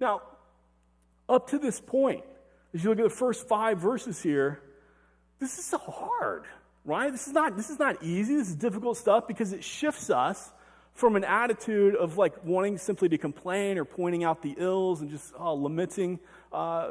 Now, 0.01 0.23
up 1.29 1.51
to 1.51 1.59
this 1.59 1.81
point, 1.81 2.25
as 2.75 2.83
you 2.83 2.91
look 2.91 2.99
at 2.99 3.05
the 3.05 3.11
first 3.11 3.47
five 3.47 3.79
verses 3.79 4.23
here, 4.23 4.61
this 5.39 5.59
is 5.59 5.65
so 5.65 5.79
hard, 5.79 6.45
right? 6.85 7.11
This 7.11 7.27
is 7.27 7.33
not, 7.33 7.57
this 7.57 7.71
is 7.71 7.79
not 7.79 8.03
easy. 8.03 8.37
This 8.37 8.49
is 8.49 8.57
difficult 8.57 8.97
stuff 8.97 9.27
because 9.27 9.53
it 9.53 9.65
shifts 9.65 10.11
us 10.11 10.53
from 10.93 11.17
an 11.17 11.25
attitude 11.25 11.97
of 11.97 12.17
like 12.17 12.45
wanting 12.45 12.79
simply 12.79 13.09
to 13.09 13.19
complain 13.19 13.79
or 13.79 13.85
pointing 13.85 14.23
out 14.23 14.43
the 14.43 14.55
ills 14.59 15.01
and 15.01 15.11
just 15.11 15.35
uh, 15.39 15.51
lamenting 15.51 16.21
uh, 16.53 16.91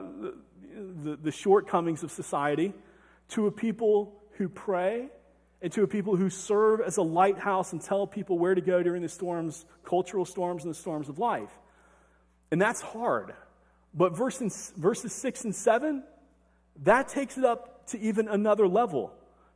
the, 1.03 1.15
the, 1.15 1.31
shortcomings 1.31 2.03
of 2.03 2.11
society 2.11 2.73
to 3.29 3.47
a 3.47 3.51
people 3.51 4.21
who 4.33 4.49
pray 4.49 5.07
and 5.61 5.71
to 5.71 5.83
a 5.83 5.87
people 5.87 6.17
who 6.17 6.29
serve 6.29 6.81
as 6.81 6.97
a 6.97 7.01
lighthouse 7.01 7.71
and 7.71 7.81
tell 7.81 8.05
people 8.05 8.37
where 8.37 8.53
to 8.53 8.59
go 8.59 8.83
during 8.83 9.01
the 9.01 9.07
storms, 9.07 9.65
cultural 9.85 10.25
storms, 10.25 10.63
and 10.63 10.73
the 10.73 10.77
storms 10.77 11.07
of 11.07 11.19
life. 11.19 11.51
And 12.51 12.61
that's 12.61 12.81
hard. 12.81 13.33
But 13.93 14.17
verses, 14.17 14.73
verses 14.75 15.13
6 15.13 15.45
and 15.45 15.55
7, 15.55 16.03
that 16.83 17.07
takes 17.07 17.37
it 17.37 17.45
up 17.45 17.87
to 17.87 17.99
even 17.99 18.27
another 18.27 18.67
level 18.67 19.13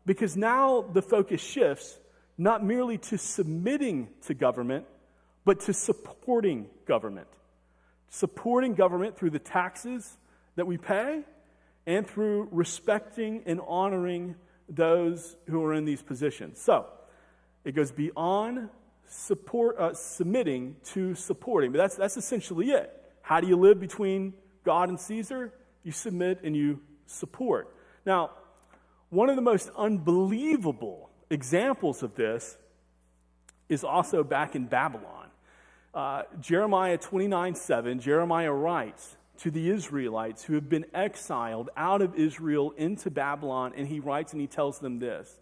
because 0.07 0.37
now 0.37 0.85
the 0.93 1.01
focus 1.01 1.41
shifts 1.41 1.99
not 2.37 2.63
merely 2.63 2.97
to 2.97 3.17
submitting 3.17 4.07
to 4.25 4.33
government, 4.33 4.85
but 5.43 5.59
to 5.61 5.73
supporting 5.73 6.67
government. 6.87 7.27
Supporting 8.09 8.73
government 8.73 9.17
through 9.17 9.31
the 9.31 9.39
taxes 9.39 10.17
that 10.55 10.65
we 10.65 10.77
pay 10.77 11.23
and 11.85 12.07
through 12.07 12.47
respecting 12.51 13.43
and 13.45 13.59
honoring 13.67 14.35
those 14.69 15.35
who 15.49 15.63
are 15.65 15.73
in 15.73 15.83
these 15.83 16.01
positions. 16.01 16.59
So 16.61 16.85
it 17.65 17.75
goes 17.75 17.91
beyond 17.91 18.69
support, 19.09 19.77
uh, 19.77 19.93
submitting 19.93 20.77
to 20.93 21.15
supporting. 21.15 21.73
But 21.73 21.79
that's, 21.79 21.95
that's 21.95 22.15
essentially 22.15 22.71
it. 22.71 22.93
How 23.21 23.41
do 23.41 23.47
you 23.47 23.57
live 23.57 23.79
between 23.79 24.33
God 24.63 24.87
and 24.87 24.99
Caesar? 24.99 25.53
You 25.83 25.91
submit 25.91 26.41
and 26.43 26.55
you 26.55 26.79
support. 27.07 27.73
Now, 28.05 28.31
one 29.09 29.29
of 29.29 29.35
the 29.35 29.41
most 29.41 29.69
unbelievable 29.77 31.09
examples 31.29 32.03
of 32.03 32.15
this 32.15 32.57
is 33.69 33.83
also 33.83 34.23
back 34.23 34.55
in 34.55 34.65
Babylon. 34.65 35.27
Uh, 35.93 36.23
Jeremiah 36.39 36.97
29 36.97 37.55
7, 37.55 37.99
Jeremiah 37.99 38.53
writes 38.53 39.17
to 39.39 39.51
the 39.51 39.69
Israelites 39.69 40.43
who 40.43 40.55
have 40.55 40.69
been 40.69 40.85
exiled 40.93 41.69
out 41.77 42.01
of 42.01 42.15
Israel 42.15 42.71
into 42.77 43.09
Babylon, 43.09 43.73
and 43.75 43.87
he 43.87 43.99
writes 43.99 44.31
and 44.31 44.41
he 44.41 44.47
tells 44.47 44.79
them 44.79 44.99
this 44.99 45.39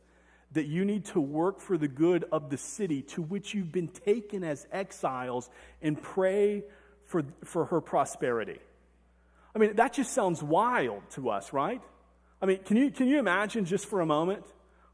that 0.52 0.66
you 0.68 0.86
need 0.86 1.04
to 1.04 1.20
work 1.20 1.60
for 1.60 1.78
the 1.78 1.88
good 1.88 2.24
of 2.32 2.50
the 2.50 2.58
city 2.58 3.02
to 3.02 3.22
which 3.22 3.54
you've 3.54 3.74
been 3.74 3.90
taken 3.90 4.42
as 4.42 4.66
exiles 4.72 5.50
and 5.82 6.02
pray 6.02 6.64
for, 7.04 7.24
for 7.44 7.66
her 7.66 7.82
prosperity. 7.82 8.60
I 9.54 9.60
mean, 9.60 9.76
that 9.76 9.92
just 9.92 10.14
sounds 10.14 10.42
wild 10.42 11.02
to 11.12 11.30
us, 11.30 11.52
right? 11.52 11.82
I 12.42 12.46
mean, 12.46 12.60
can 12.60 12.78
you, 12.78 12.92
can 12.92 13.08
you 13.08 13.20
imagine 13.20 13.66
just 13.66 13.86
for 13.86 14.02
a 14.02 14.06
moment? 14.06 14.46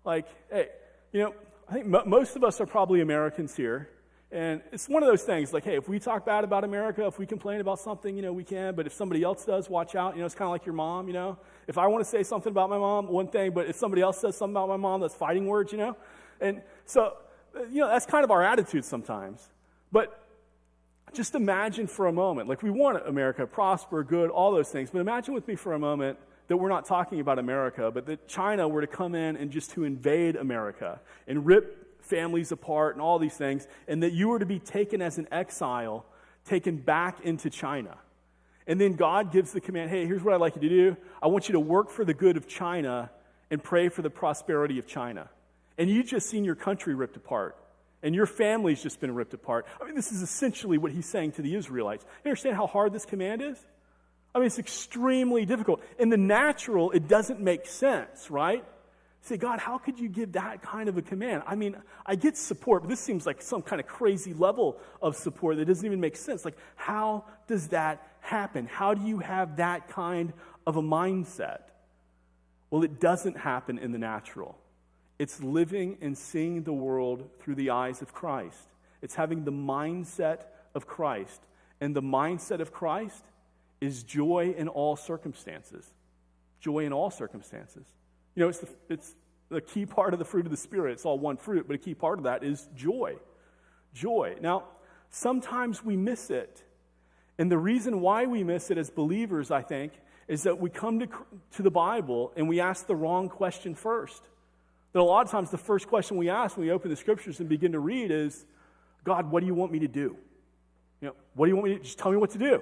Like, 0.06 0.28
hey, 0.52 0.70
you 1.12 1.22
know, 1.22 1.34
I 1.68 1.74
think 1.74 1.94
m- 1.94 2.10
most 2.10 2.36
of 2.36 2.44
us 2.44 2.62
are 2.62 2.66
probably 2.66 3.02
Americans 3.02 3.56
here. 3.56 3.90
And 4.32 4.62
it's 4.72 4.88
one 4.88 5.04
of 5.04 5.10
those 5.10 5.24
things 5.24 5.52
like, 5.52 5.66
hey, 5.66 5.76
if 5.76 5.90
we 5.90 6.00
talk 6.00 6.26
bad 6.26 6.46
about 6.46 6.64
America, 6.64 7.06
if 7.06 7.20
we 7.20 7.26
complain 7.26 7.60
about 7.60 7.80
something, 7.80 8.16
you 8.16 8.22
know, 8.22 8.32
we 8.32 8.46
can. 8.46 8.76
But 8.76 8.88
if 8.88 8.94
somebody 8.94 9.24
else 9.24 9.44
does, 9.44 9.70
watch 9.70 9.94
out. 9.94 10.16
You 10.16 10.22
know, 10.22 10.26
it's 10.26 10.36
kind 10.36 10.48
of 10.48 10.54
like 10.54 10.66
your 10.66 10.76
mom, 10.76 11.08
you 11.08 11.14
know. 11.14 11.38
If 11.68 11.78
I 11.78 11.88
want 11.88 12.04
to 12.04 12.10
say 12.10 12.24
something 12.24 12.50
about 12.52 12.70
my 12.70 12.78
mom, 12.78 13.08
one 13.10 13.28
thing, 13.28 13.52
but 13.52 13.68
if 13.68 13.76
somebody 13.76 14.02
else 14.02 14.20
says 14.20 14.38
something 14.38 14.56
about 14.56 14.70
my 14.70 14.78
mom, 14.78 15.02
that's 15.02 15.16
fighting 15.16 15.48
words, 15.48 15.74
you 15.74 15.78
know. 15.78 15.98
And 16.40 16.62
so, 16.86 17.18
you 17.70 17.80
know, 17.80 17.90
that's 17.90 18.06
kind 18.06 18.24
of 18.24 18.32
our 18.32 18.42
attitude 18.42 18.86
sometimes. 18.86 19.50
But 19.92 20.18
just 21.14 21.36
imagine 21.36 21.88
for 21.88 22.08
a 22.08 22.14
moment, 22.14 22.48
like 22.48 22.64
we 22.64 22.70
want 22.70 23.06
America 23.06 23.46
prosper, 23.46 24.02
good, 24.02 24.30
all 24.30 24.54
those 24.54 24.70
things. 24.70 24.92
But 24.92 25.00
imagine 25.00 25.34
with 25.34 25.46
me 25.46 25.56
for 25.56 25.74
a 25.74 25.80
moment 25.80 26.18
that 26.52 26.58
we're 26.58 26.68
not 26.68 26.84
talking 26.84 27.22
about 27.22 27.40
America, 27.40 27.90
but 27.92 28.06
that 28.08 28.28
China 28.28 28.68
were 28.68 28.82
to 28.82 28.88
come 28.88 29.16
in 29.16 29.38
and 29.38 29.52
just 29.52 29.72
to 29.72 29.86
invade 29.86 30.36
America 30.36 31.00
and 31.26 31.46
rip 31.46 32.04
families 32.04 32.52
apart 32.52 32.94
and 32.94 33.02
all 33.02 33.20
these 33.20 33.36
things, 33.36 33.70
and 33.88 34.04
that 34.04 34.12
you 34.12 34.28
were 34.28 34.38
to 34.38 34.46
be 34.46 34.60
taken 34.60 35.02
as 35.02 35.18
an 35.18 35.30
exile, 35.32 36.06
taken 36.44 36.76
back 36.76 37.22
into 37.22 37.50
China. 37.50 37.98
And 38.68 38.82
then 38.82 38.98
God 38.98 39.32
gives 39.32 39.54
the 39.54 39.62
command 39.62 39.92
hey, 39.92 40.06
here's 40.06 40.22
what 40.22 40.34
I'd 40.34 40.42
like 40.42 40.56
you 40.56 40.62
to 40.62 40.68
do. 40.68 40.98
I 41.24 41.28
want 41.28 41.48
you 41.48 41.54
to 41.54 41.60
work 41.62 41.90
for 41.90 42.04
the 42.04 42.14
good 42.14 42.36
of 42.36 42.50
China 42.50 43.10
and 43.50 43.64
pray 43.64 43.88
for 43.88 44.02
the 44.02 44.10
prosperity 44.10 44.78
of 44.78 44.86
China. 44.86 45.30
And 45.78 45.90
you've 45.90 46.08
just 46.08 46.30
seen 46.30 46.44
your 46.44 46.56
country 46.56 46.94
ripped 46.96 47.16
apart. 47.16 47.56
And 48.04 48.14
your 48.14 48.26
family's 48.26 48.84
just 48.84 49.00
been 49.00 49.16
ripped 49.16 49.34
apart. 49.34 49.68
I 49.80 49.86
mean, 49.86 49.96
this 49.96 50.12
is 50.12 50.22
essentially 50.22 50.78
what 50.78 50.92
he's 50.92 51.06
saying 51.06 51.32
to 51.34 51.42
the 51.42 51.56
Israelites. 51.56 52.04
You 52.26 52.30
understand 52.30 52.58
how 52.58 52.68
hard 52.68 52.92
this 52.92 53.06
command 53.06 53.42
is? 53.42 53.58
I 54.34 54.40
mean, 54.40 54.48
it's 54.48 54.60
extremely 54.60 55.46
difficult. 55.46 55.82
In 56.00 56.10
the 56.10 56.18
natural, 56.18 56.92
it 56.92 57.08
doesn't 57.08 57.40
make 57.42 57.66
sense, 57.66 58.32
right? 58.32 58.64
say, 59.22 59.38
God, 59.38 59.60
how 59.60 59.78
could 59.78 60.00
you 60.00 60.10
give 60.10 60.34
that 60.34 60.62
kind 60.62 60.90
of 60.90 60.98
a 60.98 61.02
command? 61.02 61.44
I 61.46 61.56
mean, 61.56 61.78
I 62.06 62.16
get 62.16 62.38
support, 62.38 62.82
but 62.82 62.90
this 62.90 63.00
seems 63.00 63.26
like 63.26 63.42
some 63.42 63.62
kind 63.62 63.80
of 63.80 63.88
crazy 63.88 64.34
level 64.34 64.78
of 65.02 65.16
support 65.16 65.58
that 65.58 65.66
doesn't 65.66 65.86
even 65.86 66.00
make 66.00 66.16
sense. 66.16 66.44
Like, 66.44 66.58
how 66.76 67.26
does 67.48 67.68
that 67.70 68.06
happen? 68.22 68.66
How 68.66 68.94
do 68.94 69.08
you 69.08 69.20
have 69.20 69.58
that 69.58 69.90
kind 69.90 70.34
of 70.66 70.76
a 70.76 70.82
mindset? 70.82 71.62
Well, 72.72 72.84
it 72.84 73.00
doesn't 73.00 73.38
happen 73.38 73.78
in 73.78 73.92
the 73.92 74.00
natural. 74.00 74.58
It's 75.20 75.42
living 75.42 75.98
and 76.02 76.18
seeing 76.18 76.64
the 76.64 76.74
world 76.74 77.30
through 77.42 77.56
the 77.56 77.70
eyes 77.70 78.02
of 78.02 78.14
Christ. 78.14 78.58
It's 79.04 79.14
having 79.14 79.44
the 79.44 79.52
mindset 79.52 80.42
of 80.74 80.88
Christ. 80.88 81.42
And 81.80 81.96
the 81.96 82.02
mindset 82.02 82.60
of 82.60 82.72
Christ 82.72 83.24
is 83.82 84.04
joy 84.04 84.54
in 84.56 84.68
all 84.68 84.96
circumstances. 84.96 85.92
Joy 86.60 86.86
in 86.86 86.94
all 86.94 87.10
circumstances. 87.10 87.86
You 88.36 88.44
know, 88.44 88.50
it's 88.50 88.60
the, 88.60 88.70
it's 88.88 89.16
the 89.50 89.60
key 89.60 89.86
part 89.86 90.14
of 90.14 90.20
the 90.20 90.26
fruit 90.26 90.46
of 90.46 90.52
the 90.52 90.58
Spirit. 90.58 90.94
It's 90.94 91.06
all 91.06 91.20
one 91.20 91.36
fruit, 91.36 91.68
but 91.68 91.76
a 91.76 91.80
key 91.80 91.96
part 91.96 92.20
of 92.20 92.24
that 92.24 92.44
is 92.44 92.70
joy. 92.76 93.16
Joy. 93.94 94.38
Now, 94.40 94.66
sometimes 95.10 95.84
we 95.84 95.98
miss 95.98 96.30
it. 96.30 96.64
And 97.38 97.52
the 97.52 97.58
reason 97.58 98.02
why 98.02 98.28
we 98.28 98.44
miss 98.44 98.70
it 98.70 98.78
as 98.78 98.90
believers, 98.90 99.52
I 99.52 99.64
think, 99.64 99.94
is 100.28 100.44
that 100.44 100.60
we 100.60 100.70
come 100.70 101.00
to, 101.00 101.08
to 101.54 101.62
the 101.64 101.72
Bible 101.72 102.32
and 102.36 102.48
we 102.48 102.60
ask 102.62 102.86
the 102.86 102.96
wrong 102.96 103.28
question 103.28 103.76
first. 103.76 104.22
That 104.94 105.00
a 105.00 105.04
lot 105.04 105.26
of 105.26 105.32
times 105.32 105.50
the 105.50 105.58
first 105.58 105.88
question 105.88 106.18
we 106.18 106.30
ask 106.30 106.56
when 106.56 106.66
we 106.66 106.72
open 106.72 106.90
the 106.90 106.96
scriptures 106.96 107.40
and 107.40 107.50
begin 107.50 107.72
to 107.72 107.80
read 107.80 108.12
is, 108.12 108.46
God, 109.04 109.32
what 109.32 109.40
do 109.40 109.48
you 109.48 109.56
want 109.56 109.72
me 109.72 109.80
to 109.80 109.88
do? 109.88 110.16
You 111.02 111.08
know, 111.08 111.16
what 111.34 111.48
do 111.48 111.50
you 111.50 111.56
want 111.56 111.70
me 111.70 111.78
to 111.78 111.84
just 111.84 111.98
tell 111.98 112.12
me 112.12 112.18
what 112.18 112.30
to 112.32 112.38
do? 112.38 112.62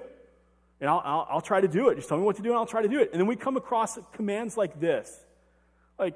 And 0.82 0.90
I'll, 0.90 1.02
I'll, 1.04 1.28
I'll 1.30 1.42
try 1.42 1.62
to 1.62 1.68
do 1.68 1.90
it. 1.90 1.96
Just 1.96 2.08
tell 2.08 2.18
me 2.18 2.24
what 2.24 2.38
to 2.38 2.42
do 2.42 2.50
and 2.50 2.58
I'll 2.58 2.66
try 2.66 2.82
to 2.82 2.88
do 2.88 3.00
it. 3.00 3.10
And 3.12 3.20
then 3.20 3.28
we 3.28 3.36
come 3.36 3.58
across 3.58 3.98
commands 4.14 4.56
like 4.56 4.80
this 4.80 5.18
like, 5.98 6.16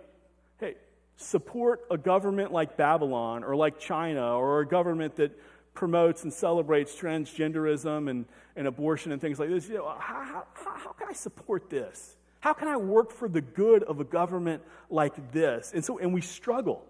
hey, 0.60 0.76
support 1.18 1.86
a 1.92 1.98
government 1.98 2.52
like 2.52 2.78
Babylon 2.78 3.44
or 3.44 3.56
like 3.56 3.80
China 3.80 4.38
or 4.38 4.62
a 4.62 4.68
government 4.68 5.18
that 5.18 5.38
promotes 5.74 6.24
and 6.24 6.32
celebrates 6.32 6.96
transgenderism 6.96 8.10
and, 8.10 8.26
and 8.56 8.68
abortion 8.68 9.12
and 9.12 9.20
things 9.20 9.40
like 9.40 9.50
this. 9.50 9.68
You 9.68 9.76
know, 9.76 9.96
how, 10.00 10.46
how, 10.54 10.78
how 10.78 10.92
can 10.92 11.10
I 11.10 11.14
support 11.14 11.70
this? 11.70 12.16
How 12.40 12.54
can 12.54 12.68
I 12.68 12.78
work 12.78 13.12
for 13.12 13.28
the 13.28 13.42
good 13.42 13.84
of 13.84 14.00
a 14.00 14.04
government 14.04 14.64
like 14.90 15.32
this? 15.32 15.72
And 15.74 15.84
so, 15.84 15.98
and 15.98 16.14
we 16.14 16.22
struggle. 16.22 16.86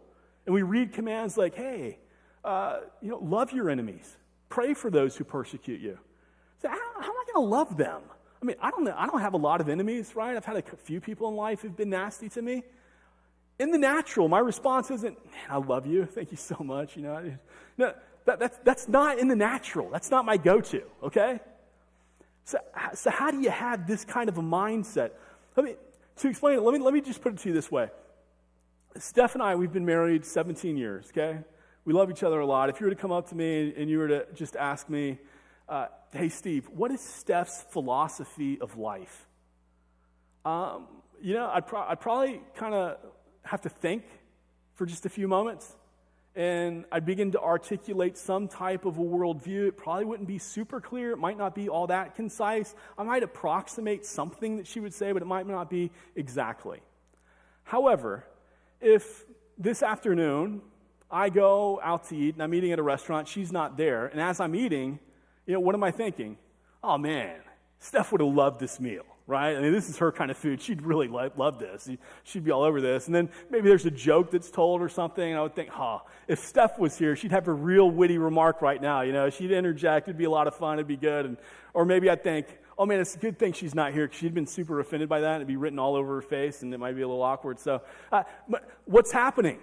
And 0.46 0.54
we 0.54 0.62
read 0.62 0.94
commands 0.94 1.38
like, 1.38 1.56
hey, 1.56 2.00
uh, 2.44 2.80
you 3.02 3.10
know, 3.10 3.20
love 3.20 3.54
your 3.54 3.70
enemies. 3.70 4.18
Pray 4.50 4.74
for 4.74 4.90
those 4.90 5.16
who 5.16 5.24
persecute 5.24 5.80
you. 5.80 5.98
So 6.64 6.70
how, 6.70 6.78
how 6.78 7.04
am 7.04 7.12
I 7.12 7.24
going 7.32 7.46
to 7.46 7.50
love 7.50 7.78
them? 7.78 8.02
I 8.42 8.46
mean, 8.46 8.56
I 8.60 8.72
don't, 8.72 8.84
know, 8.84 8.96
I 8.98 9.06
don't 9.06 9.22
have 9.22 9.36
a 9.36 9.38
lot 9.38 9.62
of 9.62 9.70
enemies, 9.70 10.16
right? 10.16 10.36
I've 10.36 10.44
had 10.44 10.58
a 10.58 10.64
few 10.78 11.00
people 11.00 11.30
in 11.30 11.36
life 11.36 11.62
who've 11.62 11.76
been 11.76 11.92
nasty 11.92 12.28
to 12.30 12.42
me 12.42 12.64
in 13.60 13.72
the 13.72 13.78
natural, 13.78 14.28
my 14.28 14.40
response 14.40 14.90
isn't, 14.92 15.18
man, 15.26 15.44
I 15.50 15.58
love 15.58 15.86
you. 15.86 16.06
Thank 16.06 16.32
you 16.32 16.38
so 16.38 16.58
much. 16.60 16.96
You 16.96 17.04
know, 17.04 17.38
no, 17.78 17.94
that, 18.26 18.40
that's, 18.40 18.58
that's 18.64 18.88
not 18.88 19.20
in 19.20 19.28
the 19.28 19.36
natural. 19.36 19.90
That's 19.90 20.10
not 20.10 20.26
my 20.26 20.38
go 20.38 20.62
to, 20.62 20.82
okay? 21.04 21.40
So, 22.46 22.58
so, 22.94 23.10
how 23.10 23.32
do 23.32 23.40
you 23.40 23.50
have 23.50 23.88
this 23.88 24.04
kind 24.04 24.28
of 24.28 24.38
a 24.38 24.42
mindset? 24.42 25.12
Let 25.56 25.66
me, 25.66 25.76
to 26.18 26.28
explain 26.28 26.58
it, 26.58 26.62
let 26.62 26.74
me, 26.74 26.80
let 26.80 26.94
me 26.94 27.02
just 27.02 27.22
put 27.22 27.34
it 27.34 27.40
to 27.40 27.50
you 27.50 27.56
this 27.56 27.72
way. 27.72 27.90
Steph 28.98 29.34
and 29.36 29.42
I, 29.42 29.56
we've 29.56 29.72
been 29.72 29.86
married 29.86 30.26
17 30.26 30.76
years, 30.76 31.08
okay? 31.10 31.40
We 31.86 31.94
love 31.94 32.12
each 32.12 32.24
other 32.24 32.40
a 32.40 32.46
lot. 32.46 32.70
If 32.70 32.80
you 32.80 32.86
were 32.86 32.94
to 32.94 33.00
come 33.00 33.12
up 33.12 33.30
to 33.30 33.36
me 33.36 33.74
and 33.78 33.90
you 33.90 33.98
were 33.98 34.08
to 34.08 34.26
just 34.34 34.56
ask 34.56 34.90
me, 34.90 35.20
uh, 35.70 35.88
hey, 36.12 36.30
Steve, 36.30 36.70
what 36.70 36.92
is 36.92 37.02
Steph's 37.02 37.64
philosophy 37.70 38.60
of 38.60 38.78
life? 38.78 39.28
Um, 40.46 40.88
you 41.22 41.34
know, 41.34 41.50
I'd, 41.54 41.68
pro- 41.68 41.84
I'd 41.84 42.02
probably 42.02 42.42
kind 42.56 42.74
of 42.74 42.98
have 43.44 43.62
to 43.62 43.70
think 43.70 44.04
for 44.76 44.86
just 44.86 45.06
a 45.06 45.10
few 45.10 45.28
moments 45.28 45.76
and 46.36 46.86
I'd 46.92 47.06
begin 47.06 47.32
to 47.34 47.40
articulate 47.40 48.18
some 48.18 48.48
type 48.48 48.86
of 48.86 48.98
a 48.98 49.02
worldview, 49.02 49.68
it 49.68 49.78
probably 49.78 50.06
wouldn't 50.06 50.28
be 50.28 50.40
super 50.40 50.82
clear. 50.82 51.12
It 51.12 51.18
might 51.18 51.38
not 51.38 51.54
be 51.54 51.70
all 51.70 51.88
that 51.88 52.16
concise. 52.16 52.74
I 52.98 53.04
might 53.04 53.22
approximate 53.22 54.06
something 54.06 54.58
that 54.58 54.66
she 54.66 54.80
would 54.80 54.94
say, 54.94 55.12
but 55.12 55.22
it 55.22 55.26
might 55.26 55.48
not 55.48 55.70
be 55.70 55.92
exactly. 56.16 56.80
However, 57.64 58.26
if 58.82 59.26
this 59.60 59.84
afternoon 59.84 60.62
I 61.12 61.30
go 61.30 61.80
out 61.84 62.06
to 62.06 62.18
eat 62.18 62.34
and 62.34 62.42
I'm 62.42 62.54
eating 62.56 62.72
at 62.72 62.80
a 62.80 62.84
restaurant, 62.84 63.28
she's 63.28 63.52
not 63.52 63.78
there, 63.78 64.08
and 64.08 64.20
as 64.20 64.40
I'm 64.40 64.56
eating, 64.56 65.00
you 65.46 65.54
know, 65.54 65.60
what 65.60 65.76
am 65.76 65.84
I 65.84 65.92
thinking? 65.92 66.38
Oh 66.84 66.98
man, 66.98 67.36
Steph 67.80 68.12
would 68.12 68.22
have 68.22 68.34
loved 68.34 68.60
this 68.60 68.80
meal, 68.80 69.04
right? 69.28 69.56
I 69.56 69.62
mean, 69.62 69.74
this 69.74 69.90
is 69.90 69.98
her 69.98 70.12
kind 70.12 70.32
of 70.32 70.38
food. 70.38 70.62
She'd 70.62 70.82
really 70.82 71.08
love 71.08 71.60
this. 71.60 71.90
She'd 72.24 72.44
be 72.44 72.52
all 72.52 72.64
over 72.64 72.80
this. 72.80 73.08
And 73.08 73.16
then 73.16 73.30
maybe 73.50 73.68
there's 73.68 73.86
a 73.86 73.92
joke 73.92 74.32
that's 74.32 74.50
told 74.50 74.82
or 74.82 74.90
something, 74.90 75.28
and 75.28 75.38
I 75.38 75.44
would 75.44 75.56
think, 75.56 75.70
huh, 75.70 76.00
if 76.28 76.40
Steph 76.40 76.80
was 76.80 76.98
here, 76.98 77.16
she'd 77.16 77.32
have 77.32 77.48
a 77.48 77.54
real 77.54 77.90
witty 77.90 78.18
remark 78.18 78.62
right 78.62 78.82
now. 78.82 79.02
You 79.02 79.12
know, 79.12 79.30
she'd 79.30 79.52
interject. 79.52 80.08
It'd 80.08 80.18
be 80.18 80.24
a 80.24 80.30
lot 80.30 80.48
of 80.48 80.56
fun. 80.56 80.76
It'd 80.76 80.88
be 80.88 80.98
good. 80.98 81.26
And, 81.26 81.38
or 81.74 81.86
maybe 81.86 82.10
I'd 82.10 82.24
think, 82.24 82.48
oh 82.78 82.86
man, 82.86 83.00
it's 83.00 83.16
a 83.16 83.20
good 83.20 83.38
thing 83.38 83.54
she's 83.54 83.76
not 83.76 83.94
here 83.94 84.08
because 84.08 84.20
she'd 84.20 84.34
been 84.34 84.48
super 84.48 84.80
offended 84.80 85.10
by 85.10 85.20
that. 85.22 85.36
It'd 85.36 85.48
be 85.48 85.58
written 85.58 85.80
all 85.80 85.96
over 85.96 86.16
her 86.16 86.22
face, 86.22 86.64
and 86.64 86.74
it 86.74 86.78
might 86.78 86.96
be 86.96 87.02
a 87.02 87.08
little 87.08 87.24
awkward. 87.24 87.60
So, 87.60 87.82
uh, 88.12 88.24
what's 88.86 89.12
happening? 89.12 89.60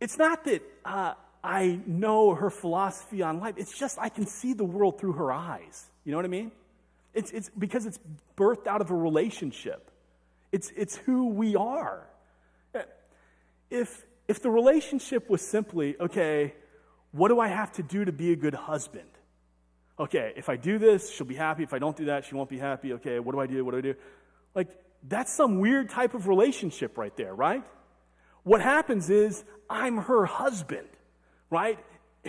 It's 0.00 0.18
not 0.18 0.44
that 0.44 0.62
uh, 0.84 1.14
I 1.44 1.78
know 1.86 2.34
her 2.34 2.48
philosophy 2.48 3.22
on 3.22 3.38
life. 3.38 3.54
It's 3.58 3.78
just 3.78 3.98
I 3.98 4.08
can 4.08 4.26
see 4.26 4.54
the 4.54 4.64
world 4.64 4.98
through 4.98 5.12
her 5.12 5.30
eyes. 5.30 5.90
You 6.04 6.12
know 6.12 6.18
what 6.18 6.24
I 6.24 6.28
mean? 6.28 6.50
It's, 7.12 7.30
it's 7.30 7.50
because 7.56 7.84
it's 7.84 8.00
birthed 8.36 8.66
out 8.66 8.80
of 8.80 8.90
a 8.90 8.94
relationship. 8.94 9.90
It's, 10.50 10.72
it's 10.74 10.96
who 10.96 11.28
we 11.28 11.54
are. 11.54 12.06
If, 13.70 14.06
if 14.26 14.40
the 14.40 14.50
relationship 14.50 15.28
was 15.28 15.42
simply, 15.42 15.96
okay, 16.00 16.54
what 17.12 17.28
do 17.28 17.40
I 17.40 17.48
have 17.48 17.72
to 17.72 17.82
do 17.82 18.04
to 18.04 18.12
be 18.12 18.32
a 18.32 18.36
good 18.36 18.54
husband? 18.54 19.08
Okay, 19.98 20.32
if 20.36 20.48
I 20.48 20.56
do 20.56 20.78
this, 20.78 21.12
she'll 21.12 21.26
be 21.26 21.34
happy. 21.34 21.62
If 21.62 21.74
I 21.74 21.78
don't 21.78 21.96
do 21.96 22.06
that, 22.06 22.24
she 22.24 22.34
won't 22.34 22.48
be 22.48 22.58
happy. 22.58 22.94
Okay, 22.94 23.18
what 23.18 23.32
do 23.32 23.40
I 23.40 23.46
do? 23.46 23.64
What 23.64 23.72
do 23.72 23.78
I 23.78 23.80
do? 23.82 23.94
Like, 24.54 24.68
that's 25.06 25.32
some 25.32 25.60
weird 25.60 25.90
type 25.90 26.14
of 26.14 26.26
relationship 26.26 26.96
right 26.96 27.14
there, 27.16 27.34
right? 27.34 27.62
What 28.44 28.60
happens 28.60 29.10
is, 29.10 29.44
I'm 29.68 29.98
her 29.98 30.24
husband, 30.24 30.88
right? 31.54 31.78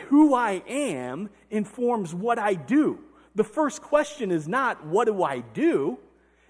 Who 0.10 0.34
I 0.34 0.64
am 0.68 1.30
informs 1.50 2.14
what 2.14 2.40
I 2.40 2.54
do 2.54 3.00
the 3.36 3.44
first 3.44 3.82
question 3.82 4.32
is 4.32 4.48
not, 4.48 4.86
what 4.86 5.06
do 5.06 5.22
I 5.22 5.40
do? 5.40 6.00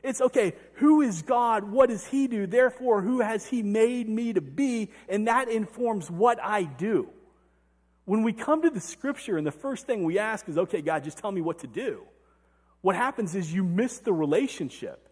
It's, 0.03 0.21
okay, 0.21 0.53
who 0.73 1.01
is 1.01 1.23
God? 1.23 1.63
What 1.63 1.89
does 1.89 2.05
He 2.05 2.27
do? 2.27 2.45
Therefore, 2.45 3.01
who 3.01 3.21
has 3.21 3.47
He 3.47 3.63
made 3.63 4.07
me 4.07 4.33
to 4.33 4.41
be? 4.41 4.91
And 5.09 5.27
that 5.27 5.49
informs 5.49 6.11
what 6.11 6.39
I 6.41 6.63
do. 6.63 7.09
When 8.05 8.21
we 8.21 8.33
come 8.33 8.61
to 8.61 8.69
the 8.69 8.79
scripture 8.79 9.35
and 9.35 9.47
the 9.47 9.51
first 9.51 9.87
thing 9.87 10.03
we 10.03 10.19
ask 10.19 10.47
is, 10.47 10.59
okay, 10.59 10.83
God, 10.83 11.03
just 11.03 11.17
tell 11.17 11.31
me 11.31 11.41
what 11.41 11.59
to 11.59 11.67
do. 11.67 12.03
What 12.81 12.95
happens 12.95 13.33
is 13.33 13.51
you 13.51 13.63
miss 13.63 13.97
the 13.97 14.13
relationship. 14.13 15.09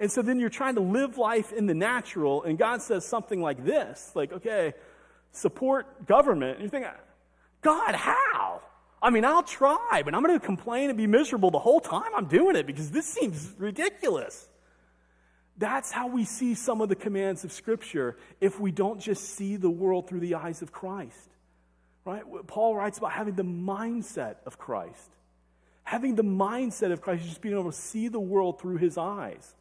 And 0.00 0.10
so 0.10 0.22
then 0.22 0.40
you're 0.40 0.48
trying 0.48 0.76
to 0.76 0.80
live 0.80 1.18
life 1.18 1.52
in 1.52 1.66
the 1.66 1.74
natural, 1.74 2.42
and 2.42 2.58
God 2.58 2.80
says 2.80 3.04
something 3.04 3.42
like 3.42 3.64
this 3.66 4.12
like, 4.14 4.32
okay, 4.32 4.72
support 5.32 6.06
government. 6.06 6.56
And 6.56 6.64
you 6.64 6.68
think, 6.68 6.86
God, 7.60 7.94
how? 7.94 8.62
I 9.02 9.10
mean, 9.10 9.24
I'll 9.24 9.42
try, 9.42 10.02
but 10.04 10.14
I'm 10.14 10.22
going 10.22 10.38
to 10.38 10.44
complain 10.44 10.88
and 10.88 10.96
be 10.96 11.08
miserable 11.08 11.50
the 11.50 11.58
whole 11.58 11.80
time 11.80 12.10
I'm 12.14 12.26
doing 12.26 12.54
it 12.54 12.66
because 12.66 12.90
this 12.90 13.06
seems 13.06 13.52
ridiculous. 13.58 14.48
That's 15.58 15.90
how 15.90 16.06
we 16.06 16.24
see 16.24 16.54
some 16.54 16.80
of 16.80 16.88
the 16.88 16.94
commands 16.94 17.44
of 17.44 17.52
Scripture 17.52 18.16
if 18.40 18.60
we 18.60 18.70
don't 18.70 19.00
just 19.00 19.24
see 19.24 19.56
the 19.56 19.70
world 19.70 20.08
through 20.08 20.20
the 20.20 20.36
eyes 20.36 20.62
of 20.62 20.72
Christ. 20.72 21.30
Right? 22.04 22.22
Paul 22.46 22.76
writes 22.76 22.98
about 22.98 23.12
having 23.12 23.34
the 23.34 23.44
mindset 23.44 24.36
of 24.46 24.58
Christ. 24.58 25.10
Having 25.84 26.14
the 26.14 26.24
mindset 26.24 26.92
of 26.92 27.00
Christ 27.00 27.22
is 27.22 27.28
just 27.28 27.42
being 27.42 27.54
able 27.54 27.70
to 27.70 27.76
see 27.76 28.08
the 28.08 28.20
world 28.20 28.60
through 28.60 28.76
his 28.76 28.96
eyes. 28.96 29.54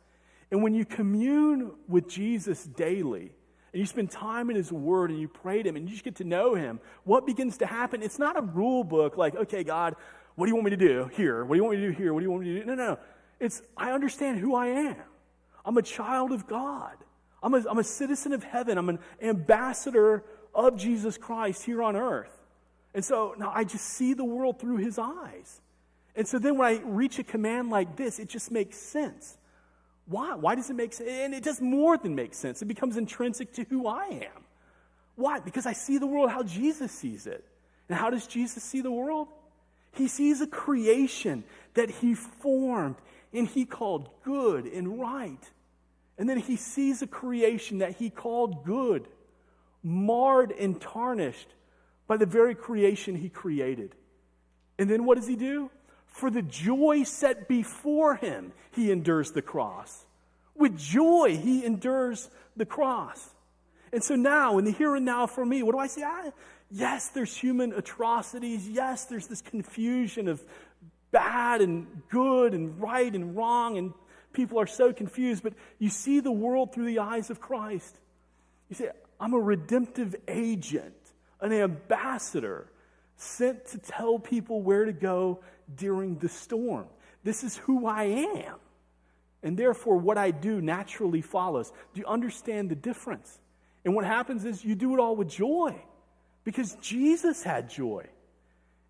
And 0.52 0.62
when 0.62 0.74
you 0.74 0.86
commune 0.86 1.72
with 1.88 2.08
Jesus 2.08 2.64
daily, 2.64 3.32
and 3.74 3.80
you 3.80 3.86
spend 3.86 4.12
time 4.12 4.50
in 4.50 4.56
His 4.56 4.72
Word 4.72 5.12
and 5.12 5.20
you 5.20 5.28
pray 5.28 5.64
to 5.64 5.70
Him 5.70 5.76
and 5.76 5.88
you 5.88 5.92
just 5.92 6.04
get 6.04 6.16
to 6.16 6.24
know 6.24 6.56
Him, 6.56 6.80
what 7.04 7.26
begins 7.26 7.58
to 7.58 7.66
happen? 7.66 8.04
It's 8.04 8.20
not 8.20 8.38
a 8.38 8.42
rule 8.42 8.84
book 8.84 9.18
like, 9.18 9.36
okay, 9.36 9.64
God, 9.64 9.96
what 10.36 10.46
do 10.46 10.50
you 10.50 10.56
want 10.56 10.66
me 10.66 10.72
to 10.72 10.78
do 10.78 11.10
here? 11.14 11.44
What 11.46 11.56
do 11.56 11.58
you 11.58 11.64
want 11.64 11.78
me 11.78 11.86
to 11.86 11.92
do 11.92 11.98
here? 11.98 12.14
What 12.14 12.20
do 12.20 12.26
you 12.26 12.32
want 12.32 12.44
me 12.44 12.54
to 12.54 12.60
do? 12.62 12.66
No, 12.66 12.76
no. 12.76 12.88
No. 12.88 13.00
It's, 13.40 13.62
I 13.76 13.92
understand 13.92 14.40
who 14.40 14.56
I 14.56 14.68
am. 14.68 15.04
I'm 15.66 15.78
a 15.78 15.82
child 15.82 16.32
of 16.32 16.48
God. 16.48 16.96
I'm 17.44 17.54
a, 17.54 17.64
I'm 17.70 17.80
a 17.80 17.84
citizen 17.84 18.34
of 18.34 18.44
heaven. 18.44 18.78
I'm 18.78 18.90
an 18.90 19.00
ambassador 19.22 20.24
of 20.54 20.78
Jesus 20.78 21.18
Christ 21.18 21.64
here 21.64 21.82
on 21.82 21.96
earth. 21.96 22.38
And 22.94 23.04
so 23.04 23.36
now 23.38 23.52
I 23.54 23.64
just 23.64 23.86
see 23.86 24.14
the 24.14 24.26
world 24.26 24.60
through 24.60 24.78
His 24.78 25.00
eyes. 25.00 25.62
And 26.16 26.28
so 26.28 26.40
then 26.40 26.58
when 26.58 26.68
I 26.68 26.82
reach 26.84 27.20
a 27.20 27.24
command 27.24 27.70
like 27.70 27.96
this, 27.96 28.20
it 28.20 28.28
just 28.28 28.52
makes 28.52 28.78
sense. 28.78 29.38
Why? 30.12 30.36
Why 30.36 30.56
does 30.56 30.69
it 30.69 30.76
make 30.76 30.93
sense? 30.93 31.10
And 31.10 31.34
it 31.34 31.43
does 31.43 31.62
more 31.62 31.97
than 31.97 32.15
make 32.15 32.34
sense. 32.34 32.62
It 32.62 32.65
becomes 32.65 32.97
intrinsic 32.97 33.54
to 33.54 33.63
who 33.63 33.88
I 33.88 34.06
am. 34.08 34.43
Why? 35.15 35.39
Because 35.39 35.65
I 35.65 35.74
see 35.74 35.97
the 35.97 36.08
world 36.08 36.30
how 36.30 36.43
Jesus 36.43 36.91
sees 36.91 37.26
it. 37.28 37.45
And 37.88 37.97
how 37.97 38.10
does 38.10 38.28
Jesus 38.28 38.63
see 38.63 38.82
the 38.82 38.91
world? 38.91 39.30
He 39.93 40.08
sees 40.08 40.41
a 40.41 40.47
creation 40.47 41.43
that 41.74 41.89
he 41.89 42.13
formed 42.13 42.95
and 43.34 43.47
he 43.47 43.65
called 43.65 44.10
good 44.24 44.65
and 44.65 45.00
right. 45.00 45.50
And 46.17 46.30
then 46.30 46.38
he 46.38 46.58
sees 46.58 47.02
a 47.02 47.08
creation 47.08 47.80
that 47.80 47.95
he 47.95 48.10
called 48.10 48.65
good, 48.65 49.08
marred 49.82 50.52
and 50.52 50.80
tarnished 50.80 51.47
by 52.08 52.17
the 52.17 52.26
very 52.26 52.56
creation 52.56 53.15
he 53.15 53.30
created. 53.30 53.95
And 54.78 54.89
then 54.89 55.06
what 55.06 55.15
does 55.15 55.28
he 55.28 55.36
do? 55.36 55.71
For 56.12 56.30
the 56.30 56.41
joy 56.41 57.04
set 57.04 57.47
before 57.47 58.15
him, 58.15 58.54
he 58.76 58.91
endures 58.91 59.32
the 59.32 59.41
cross. 59.41 60.06
With 60.56 60.78
joy, 60.78 61.38
he 61.41 61.65
endures 61.65 62.30
the 62.56 62.65
cross. 62.65 63.34
And 63.93 64.04
so 64.04 64.15
now, 64.15 64.58
in 64.58 64.65
the 64.65 64.71
here 64.71 64.95
and 64.95 65.06
now 65.06 65.26
for 65.26 65.45
me, 65.45 65.63
what 65.63 65.71
do 65.74 65.80
I 65.80 65.88
say? 65.88 66.04
I, 66.04 66.32
yes, 66.69 67.10
there's 67.10 67.36
human 67.36 67.74
atrocities. 67.74 68.67
Yes, 68.69 69.06
there's 69.06 69.28
this 69.28 69.41
confusion 69.41 70.28
of 70.28 70.41
bad 71.12 71.62
and 71.62 71.88
good 72.10 72.54
and 72.54 72.80
right 72.80 73.13
and 73.13 73.36
wrong, 73.36 73.78
and 73.78 73.93
people 74.34 74.60
are 74.60 74.67
so 74.67 74.93
confused. 74.93 75.43
But 75.43 75.54
you 75.80 75.89
see 75.89 76.19
the 76.19 76.32
world 76.32 76.74
through 76.74 76.86
the 76.86 77.00
eyes 77.00 77.30
of 77.30 77.39
Christ. 77.41 77.97
You 78.69 78.76
say, 78.76 78.89
I'm 79.19 79.34
a 79.34 79.39
redemptive 79.39 80.15
agent, 80.28 80.95
an 81.39 81.54
ambassador 81.54 82.67
sent 83.17 83.65
to 83.67 83.78
tell 83.78 84.17
people 84.19 84.62
where 84.62 84.86
to 84.86 84.93
go 84.93 85.39
during 85.76 86.18
the 86.18 86.30
storm. 86.30 86.88
This 87.24 87.44
is 87.44 87.58
who 87.58 87.88
I 87.88 88.04
am. 88.04 88.56
And 89.44 89.58
therefore, 89.58 89.98
what 89.98 90.18
I 90.18 90.32
do 90.32 90.62
naturally 90.62 91.22
follows. 91.22 91.72
Do 91.94 92.00
you 92.00 92.06
understand 92.06 92.70
the 92.70 92.76
difference? 92.76 93.40
And 93.84 93.96
what 93.96 94.06
happens 94.06 94.46
is 94.46 94.64
you 94.64 94.76
do 94.76 94.94
it 94.94 95.00
all 95.00 95.16
with 95.16 95.30
joy 95.30 95.76
because 96.44 96.76
Jesus 96.82 97.42
had 97.42 97.70
joy. 97.70 98.06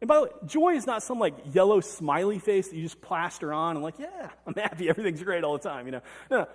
And 0.02 0.08
by 0.08 0.16
the 0.16 0.22
way, 0.24 0.30
joy 0.48 0.74
is 0.74 0.86
not 0.86 1.04
some 1.04 1.20
like 1.20 1.36
yellow 1.54 1.80
smiley 1.80 2.40
face 2.40 2.70
that 2.70 2.76
you 2.76 2.84
just 2.84 3.02
plaster 3.02 3.54
on 3.54 3.76
and 3.76 3.84
like, 3.84 4.00
yeah, 4.00 4.30
I'm 4.48 4.54
happy, 4.54 4.90
everything's 4.90 5.24
great 5.24 5.44
all 5.44 5.54
the 5.54 5.70
time. 5.70 5.86
You 5.86 5.94
know, 5.94 6.02
no, 6.30 6.38
no 6.40 6.48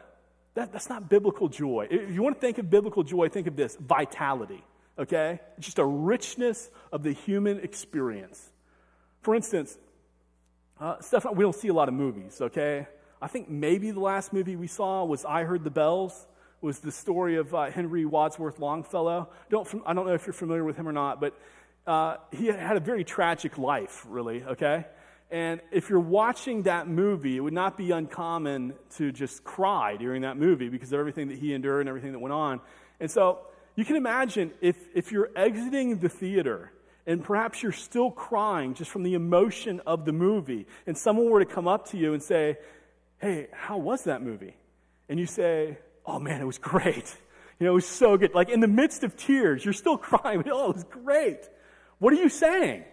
that, 0.56 0.72
that's 0.72 0.88
not 0.88 1.08
biblical 1.08 1.48
joy. 1.48 1.86
If 1.90 2.10
you 2.10 2.22
want 2.22 2.36
to 2.36 2.40
think 2.40 2.58
of 2.58 2.68
biblical 2.68 3.04
joy, 3.04 3.28
think 3.28 3.46
of 3.46 3.56
this 3.56 3.76
vitality. 3.76 4.64
Okay, 4.98 5.40
just 5.60 5.78
a 5.78 5.84
richness 5.84 6.70
of 6.90 7.02
the 7.02 7.12
human 7.12 7.60
experience. 7.60 8.50
For 9.20 9.34
instance, 9.34 9.76
uh, 10.80 11.00
Stefan, 11.00 11.36
we 11.36 11.42
don't 11.42 11.54
see 11.54 11.68
a 11.68 11.74
lot 11.74 11.88
of 11.88 11.94
movies, 11.94 12.38
okay? 12.40 12.86
I 13.20 13.28
think 13.28 13.48
maybe 13.48 13.90
the 13.90 14.00
last 14.00 14.32
movie 14.32 14.56
we 14.56 14.66
saw 14.66 15.04
was 15.04 15.24
I 15.24 15.44
Heard 15.44 15.64
the 15.64 15.70
Bells, 15.70 16.26
was 16.60 16.80
the 16.80 16.92
story 16.92 17.36
of 17.36 17.54
uh, 17.54 17.70
Henry 17.70 18.04
Wadsworth 18.04 18.58
Longfellow. 18.58 19.28
Don't, 19.50 19.82
I 19.86 19.94
don't 19.94 20.06
know 20.06 20.14
if 20.14 20.26
you're 20.26 20.34
familiar 20.34 20.64
with 20.64 20.76
him 20.76 20.88
or 20.88 20.92
not, 20.92 21.20
but 21.20 21.34
uh, 21.86 22.16
he 22.32 22.46
had 22.46 22.76
a 22.76 22.80
very 22.80 23.04
tragic 23.04 23.56
life, 23.56 24.04
really, 24.08 24.42
okay? 24.42 24.84
And 25.30 25.60
if 25.72 25.88
you're 25.88 25.98
watching 25.98 26.62
that 26.62 26.88
movie, 26.88 27.36
it 27.36 27.40
would 27.40 27.52
not 27.52 27.76
be 27.76 27.90
uncommon 27.90 28.74
to 28.96 29.12
just 29.12 29.44
cry 29.44 29.96
during 29.96 30.22
that 30.22 30.36
movie 30.36 30.68
because 30.68 30.92
of 30.92 30.98
everything 30.98 31.28
that 31.28 31.38
he 31.38 31.52
endured 31.54 31.80
and 31.80 31.88
everything 31.88 32.12
that 32.12 32.18
went 32.18 32.32
on. 32.32 32.60
And 33.00 33.10
so 33.10 33.40
you 33.76 33.84
can 33.84 33.96
imagine 33.96 34.52
if, 34.60 34.76
if 34.94 35.10
you're 35.10 35.30
exiting 35.34 35.98
the 35.98 36.08
theater 36.08 36.72
and 37.06 37.22
perhaps 37.22 37.62
you're 37.62 37.72
still 37.72 38.10
crying 38.10 38.74
just 38.74 38.90
from 38.90 39.02
the 39.02 39.14
emotion 39.14 39.80
of 39.86 40.04
the 40.04 40.12
movie, 40.12 40.66
and 40.86 40.96
someone 40.96 41.30
were 41.30 41.44
to 41.44 41.46
come 41.46 41.68
up 41.68 41.90
to 41.90 41.96
you 41.96 42.12
and 42.12 42.22
say, 42.22 42.58
Hey, 43.18 43.48
how 43.52 43.78
was 43.78 44.04
that 44.04 44.22
movie? 44.22 44.56
And 45.08 45.18
you 45.18 45.26
say, 45.26 45.78
Oh 46.04 46.18
man, 46.18 46.40
it 46.40 46.44
was 46.44 46.58
great. 46.58 47.16
You 47.58 47.64
know, 47.66 47.72
it 47.72 47.76
was 47.76 47.86
so 47.86 48.16
good. 48.16 48.34
Like 48.34 48.50
in 48.50 48.60
the 48.60 48.68
midst 48.68 49.02
of 49.04 49.16
tears, 49.16 49.64
you're 49.64 49.74
still 49.74 49.96
crying. 49.98 50.42
Oh, 50.50 50.70
it 50.70 50.74
was 50.74 50.84
great. 50.84 51.40
What 51.98 52.12
are 52.12 52.16
you 52.16 52.28
saying? 52.28 52.84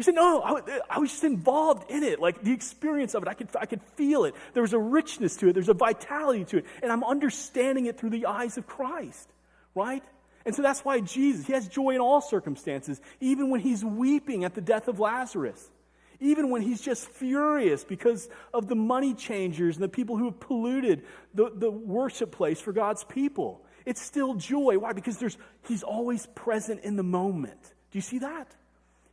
You 0.00 0.04
say, 0.04 0.12
no, 0.12 0.40
I, 0.40 0.80
I, 0.88 0.98
was 0.98 1.10
just 1.10 1.24
involved 1.24 1.90
in 1.90 2.02
it. 2.02 2.20
Like 2.20 2.42
the 2.42 2.52
experience 2.52 3.14
of 3.14 3.22
it, 3.22 3.28
I 3.28 3.34
could, 3.34 3.48
I 3.60 3.66
could 3.66 3.82
feel 3.96 4.24
it. 4.24 4.34
There 4.54 4.62
was 4.62 4.72
a 4.72 4.78
richness 4.78 5.36
to 5.36 5.48
it. 5.48 5.52
There's 5.52 5.68
a 5.68 5.74
vitality 5.74 6.46
to 6.46 6.56
it. 6.56 6.64
And 6.82 6.90
I'm 6.90 7.04
understanding 7.04 7.84
it 7.84 7.98
through 7.98 8.08
the 8.08 8.24
eyes 8.24 8.56
of 8.56 8.66
Christ, 8.66 9.28
right? 9.74 10.02
And 10.44 10.54
so 10.54 10.62
that's 10.62 10.80
why 10.80 11.00
Jesus, 11.00 11.46
he 11.46 11.52
has 11.52 11.68
joy 11.68 11.90
in 11.90 12.00
all 12.00 12.20
circumstances, 12.20 13.00
even 13.20 13.50
when 13.50 13.60
he's 13.60 13.84
weeping 13.84 14.44
at 14.44 14.54
the 14.54 14.60
death 14.60 14.88
of 14.88 14.98
Lazarus, 14.98 15.70
even 16.18 16.50
when 16.50 16.62
he's 16.62 16.80
just 16.80 17.08
furious 17.08 17.84
because 17.84 18.28
of 18.54 18.66
the 18.66 18.74
money 18.74 19.14
changers 19.14 19.76
and 19.76 19.84
the 19.84 19.88
people 19.88 20.16
who 20.16 20.26
have 20.26 20.40
polluted 20.40 21.04
the, 21.34 21.50
the 21.54 21.70
worship 21.70 22.30
place 22.32 22.60
for 22.60 22.72
God's 22.72 23.04
people. 23.04 23.64
It's 23.84 24.00
still 24.00 24.34
joy. 24.34 24.78
Why? 24.78 24.92
Because 24.92 25.18
there's, 25.18 25.36
he's 25.66 25.82
always 25.82 26.26
present 26.34 26.82
in 26.84 26.96
the 26.96 27.02
moment. 27.02 27.62
Do 27.90 27.98
you 27.98 28.02
see 28.02 28.18
that? 28.20 28.48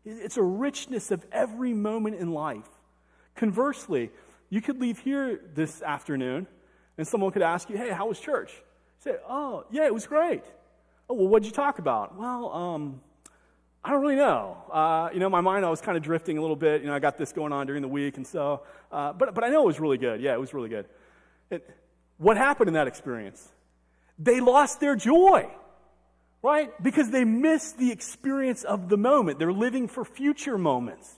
It's 0.05 0.37
a 0.37 0.43
richness 0.43 1.11
of 1.11 1.25
every 1.31 1.73
moment 1.73 2.15
in 2.15 2.31
life. 2.31 2.69
Conversely, 3.35 4.11
you 4.49 4.61
could 4.61 4.79
leave 4.79 4.99
here 4.99 5.41
this 5.53 5.81
afternoon 5.81 6.47
and 6.97 7.07
someone 7.07 7.31
could 7.31 7.41
ask 7.41 7.69
you, 7.69 7.77
hey, 7.77 7.91
how 7.91 8.07
was 8.07 8.19
church? 8.19 8.51
You 8.53 9.11
say, 9.11 9.17
oh, 9.27 9.65
yeah, 9.69 9.85
it 9.85 9.93
was 9.93 10.07
great. 10.07 10.43
Oh, 11.09 11.13
well, 11.13 11.27
what'd 11.29 11.45
you 11.45 11.53
talk 11.53 11.79
about? 11.79 12.17
Well, 12.17 12.51
um, 12.51 13.01
I 13.81 13.91
don't 13.91 14.01
really 14.01 14.17
know. 14.17 14.57
Uh, 14.69 15.09
you 15.13 15.21
know, 15.21 15.29
my 15.29 15.39
mind, 15.39 15.65
I 15.65 15.69
was 15.69 15.79
kind 15.79 15.95
of 15.95 16.03
drifting 16.03 16.37
a 16.37 16.41
little 16.41 16.57
bit. 16.57 16.81
You 16.81 16.87
know, 16.87 16.93
I 16.93 16.99
got 16.99 17.17
this 17.17 17.31
going 17.31 17.53
on 17.53 17.65
during 17.65 17.81
the 17.81 17.87
week, 17.87 18.17
and 18.17 18.27
so, 18.27 18.63
uh, 18.91 19.13
but, 19.13 19.33
but 19.33 19.45
I 19.45 19.49
know 19.49 19.63
it 19.63 19.67
was 19.67 19.79
really 19.79 19.97
good. 19.97 20.19
Yeah, 20.19 20.33
it 20.33 20.39
was 20.39 20.53
really 20.53 20.67
good. 20.67 20.85
And 21.49 21.61
what 22.17 22.35
happened 22.35 22.67
in 22.67 22.73
that 22.73 22.87
experience? 22.87 23.47
They 24.19 24.41
lost 24.41 24.81
their 24.81 24.97
joy, 24.97 25.49
right? 26.41 26.71
Because 26.83 27.09
they 27.09 27.23
missed 27.23 27.77
the 27.77 27.91
experience 27.91 28.65
of 28.65 28.89
the 28.89 28.97
moment. 28.97 29.39
They're 29.39 29.53
living 29.53 29.87
for 29.87 30.03
future 30.03 30.57
moments. 30.57 31.09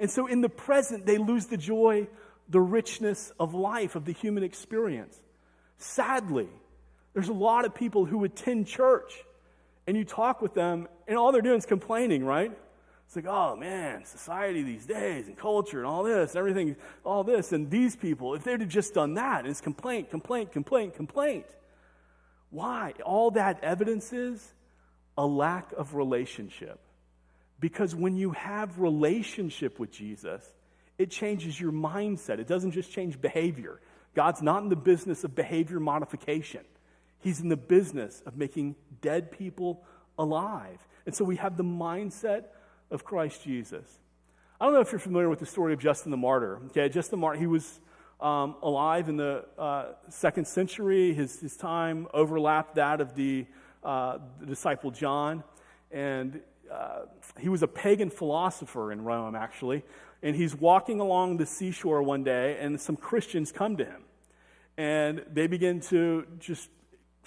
And 0.00 0.10
so 0.10 0.26
in 0.26 0.40
the 0.40 0.48
present, 0.48 1.06
they 1.06 1.18
lose 1.18 1.46
the 1.46 1.56
joy, 1.56 2.08
the 2.48 2.60
richness 2.60 3.32
of 3.38 3.54
life, 3.54 3.94
of 3.94 4.04
the 4.04 4.12
human 4.12 4.42
experience. 4.42 5.16
Sadly, 5.76 6.48
there's 7.12 7.28
a 7.28 7.32
lot 7.32 7.64
of 7.64 7.74
people 7.74 8.04
who 8.04 8.24
attend 8.24 8.66
church 8.66 9.24
and 9.88 9.96
you 9.96 10.04
talk 10.04 10.42
with 10.42 10.52
them, 10.52 10.86
and 11.06 11.16
all 11.16 11.32
they're 11.32 11.40
doing 11.40 11.56
is 11.56 11.64
complaining, 11.64 12.22
right? 12.22 12.52
It's 13.06 13.16
like, 13.16 13.24
oh 13.26 13.56
man, 13.56 14.04
society 14.04 14.62
these 14.62 14.84
days 14.84 15.28
and 15.28 15.36
culture 15.36 15.78
and 15.78 15.86
all 15.86 16.02
this, 16.02 16.32
and 16.32 16.38
everything, 16.38 16.76
all 17.04 17.24
this, 17.24 17.52
and 17.52 17.70
these 17.70 17.96
people, 17.96 18.34
if 18.34 18.44
they'd 18.44 18.60
have 18.60 18.68
just 18.68 18.92
done 18.92 19.14
that, 19.14 19.40
and 19.40 19.48
it's 19.48 19.62
complaint, 19.62 20.10
complaint, 20.10 20.52
complaint, 20.52 20.94
complaint. 20.94 21.46
Why? 22.50 22.92
All 23.02 23.30
that 23.30 23.64
evidence 23.64 24.12
is 24.12 24.46
a 25.16 25.24
lack 25.24 25.72
of 25.72 25.94
relationship. 25.94 26.78
Because 27.58 27.94
when 27.94 28.14
you 28.14 28.32
have 28.32 28.78
relationship 28.78 29.78
with 29.78 29.90
Jesus, 29.90 30.46
it 30.98 31.10
changes 31.10 31.58
your 31.58 31.72
mindset. 31.72 32.40
It 32.40 32.46
doesn't 32.46 32.72
just 32.72 32.92
change 32.92 33.18
behavior. 33.18 33.80
God's 34.14 34.42
not 34.42 34.62
in 34.62 34.68
the 34.68 34.76
business 34.76 35.24
of 35.24 35.34
behavior 35.34 35.80
modification. 35.80 36.60
He's 37.20 37.40
in 37.40 37.48
the 37.48 37.56
business 37.56 38.22
of 38.26 38.36
making 38.36 38.76
dead 39.00 39.30
people 39.30 39.84
alive. 40.18 40.86
And 41.06 41.14
so 41.14 41.24
we 41.24 41.36
have 41.36 41.56
the 41.56 41.64
mindset 41.64 42.44
of 42.90 43.04
Christ 43.04 43.42
Jesus. 43.44 43.98
I 44.60 44.64
don't 44.64 44.74
know 44.74 44.80
if 44.80 44.92
you're 44.92 44.98
familiar 44.98 45.28
with 45.28 45.38
the 45.38 45.46
story 45.46 45.72
of 45.72 45.80
Justin 45.80 46.10
the 46.10 46.16
Martyr. 46.16 46.60
Okay, 46.66 46.88
Justin 46.88 47.18
the 47.18 47.20
Martyr, 47.20 47.38
he 47.38 47.46
was 47.46 47.80
um, 48.20 48.56
alive 48.62 49.08
in 49.08 49.16
the 49.16 49.44
uh, 49.56 49.92
second 50.08 50.46
century. 50.46 51.14
His, 51.14 51.40
his 51.40 51.56
time 51.56 52.08
overlapped 52.12 52.74
that 52.74 53.00
of 53.00 53.14
the, 53.14 53.46
uh, 53.84 54.18
the 54.40 54.46
disciple 54.46 54.90
John. 54.90 55.44
And 55.90 56.40
uh, 56.72 57.02
he 57.38 57.48
was 57.48 57.62
a 57.62 57.68
pagan 57.68 58.10
philosopher 58.10 58.92
in 58.92 59.04
Rome, 59.04 59.34
actually. 59.34 59.84
And 60.22 60.34
he's 60.34 60.54
walking 60.54 61.00
along 61.00 61.36
the 61.36 61.46
seashore 61.46 62.02
one 62.02 62.24
day, 62.24 62.58
and 62.60 62.80
some 62.80 62.96
Christians 62.96 63.52
come 63.52 63.76
to 63.76 63.84
him. 63.84 64.02
And 64.76 65.24
they 65.32 65.46
begin 65.46 65.80
to 65.82 66.26
just 66.40 66.68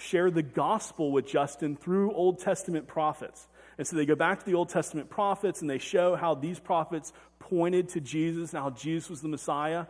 share 0.02 0.30
the 0.30 0.42
gospel 0.42 1.12
with 1.12 1.26
Justin 1.26 1.76
through 1.76 2.12
Old 2.12 2.40
Testament 2.40 2.86
prophets. 2.86 3.46
And 3.78 3.86
so 3.86 3.96
they 3.96 4.06
go 4.06 4.14
back 4.14 4.40
to 4.40 4.46
the 4.46 4.54
Old 4.54 4.68
Testament 4.68 5.08
prophets 5.08 5.60
and 5.60 5.70
they 5.70 5.78
show 5.78 6.16
how 6.16 6.34
these 6.34 6.58
prophets 6.58 7.12
pointed 7.38 7.88
to 7.90 8.00
Jesus 8.00 8.52
and 8.52 8.62
how 8.62 8.70
Jesus 8.70 9.10
was 9.10 9.20
the 9.22 9.28
Messiah. 9.28 9.86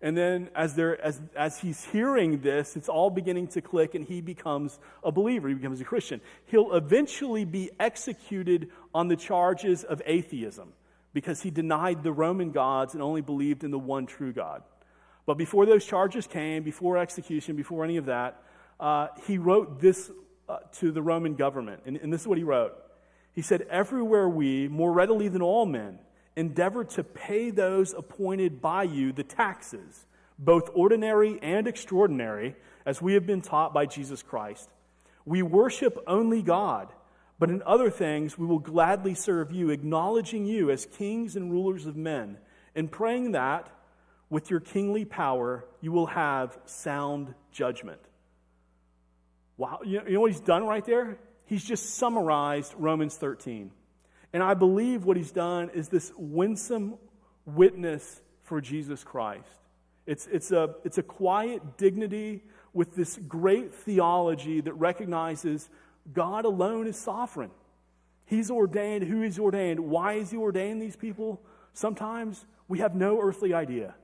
And 0.00 0.16
then 0.16 0.48
as, 0.54 0.74
they're, 0.74 1.00
as, 1.00 1.20
as 1.36 1.58
he's 1.58 1.84
hearing 1.86 2.40
this, 2.40 2.76
it's 2.76 2.88
all 2.88 3.10
beginning 3.10 3.48
to 3.48 3.60
click 3.60 3.94
and 3.94 4.04
he 4.04 4.20
becomes 4.20 4.78
a 5.02 5.10
believer. 5.10 5.48
He 5.48 5.54
becomes 5.54 5.80
a 5.80 5.84
Christian. 5.84 6.20
He'll 6.46 6.74
eventually 6.74 7.44
be 7.44 7.70
executed 7.80 8.70
on 8.94 9.08
the 9.08 9.16
charges 9.16 9.82
of 9.82 10.00
atheism 10.06 10.72
because 11.12 11.42
he 11.42 11.50
denied 11.50 12.02
the 12.02 12.12
Roman 12.12 12.52
gods 12.52 12.94
and 12.94 13.02
only 13.02 13.22
believed 13.22 13.64
in 13.64 13.72
the 13.72 13.78
one 13.78 14.06
true 14.06 14.32
God. 14.32 14.62
But 15.26 15.36
before 15.36 15.66
those 15.66 15.84
charges 15.84 16.26
came, 16.26 16.62
before 16.62 16.96
execution, 16.96 17.56
before 17.56 17.84
any 17.84 17.96
of 17.96 18.06
that, 18.06 18.40
uh, 18.80 19.08
he 19.26 19.38
wrote 19.38 19.80
this 19.80 20.10
uh, 20.48 20.58
to 20.72 20.90
the 20.90 21.02
Roman 21.02 21.34
government. 21.34 21.82
And, 21.86 21.96
and 21.96 22.12
this 22.12 22.22
is 22.22 22.26
what 22.26 22.38
he 22.38 22.44
wrote. 22.44 22.74
He 23.32 23.42
said, 23.42 23.62
Everywhere 23.70 24.28
we, 24.28 24.68
more 24.68 24.92
readily 24.92 25.28
than 25.28 25.42
all 25.42 25.66
men, 25.66 25.98
endeavor 26.36 26.84
to 26.84 27.04
pay 27.04 27.50
those 27.50 27.92
appointed 27.92 28.60
by 28.60 28.84
you 28.84 29.12
the 29.12 29.24
taxes, 29.24 30.06
both 30.38 30.70
ordinary 30.74 31.38
and 31.42 31.66
extraordinary, 31.66 32.54
as 32.86 33.02
we 33.02 33.14
have 33.14 33.26
been 33.26 33.42
taught 33.42 33.74
by 33.74 33.86
Jesus 33.86 34.22
Christ. 34.22 34.70
We 35.24 35.42
worship 35.42 35.98
only 36.06 36.42
God, 36.42 36.88
but 37.38 37.50
in 37.50 37.62
other 37.66 37.90
things 37.90 38.38
we 38.38 38.46
will 38.46 38.58
gladly 38.58 39.14
serve 39.14 39.52
you, 39.52 39.70
acknowledging 39.70 40.46
you 40.46 40.70
as 40.70 40.86
kings 40.86 41.36
and 41.36 41.50
rulers 41.50 41.86
of 41.86 41.96
men, 41.96 42.38
and 42.74 42.90
praying 42.90 43.32
that 43.32 43.68
with 44.30 44.50
your 44.50 44.60
kingly 44.60 45.04
power 45.04 45.64
you 45.80 45.92
will 45.92 46.06
have 46.06 46.58
sound 46.64 47.34
judgment. 47.52 48.00
Wow. 49.58 49.80
You 49.84 50.02
know, 50.08 50.20
what 50.20 50.30
he's 50.30 50.40
done 50.40 50.64
right 50.64 50.84
there? 50.84 51.18
He's 51.44 51.64
just 51.64 51.96
summarized 51.96 52.74
Romans 52.78 53.16
13. 53.16 53.70
And 54.32 54.42
I 54.42 54.54
believe 54.54 55.04
what 55.04 55.16
he's 55.16 55.32
done 55.32 55.70
is 55.70 55.88
this 55.88 56.12
winsome 56.16 56.94
witness 57.44 58.22
for 58.44 58.60
Jesus 58.60 59.02
Christ. 59.02 59.48
It's, 60.06 60.26
it's, 60.26 60.52
a, 60.52 60.74
it's 60.84 60.98
a 60.98 61.02
quiet 61.02 61.76
dignity 61.76 62.44
with 62.72 62.94
this 62.94 63.18
great 63.28 63.74
theology 63.74 64.60
that 64.60 64.74
recognizes 64.74 65.68
God 66.12 66.44
alone 66.44 66.86
is 66.86 66.96
sovereign. 66.96 67.50
He's 68.24 68.50
ordained 68.50 69.04
who 69.04 69.22
He's 69.22 69.38
ordained. 69.38 69.80
Why 69.80 70.14
is 70.14 70.30
He 70.30 70.36
ordained 70.36 70.80
these 70.80 70.96
people? 70.96 71.42
Sometimes 71.72 72.44
we 72.68 72.78
have 72.78 72.94
no 72.94 73.20
earthly 73.20 73.54
idea, 73.54 73.94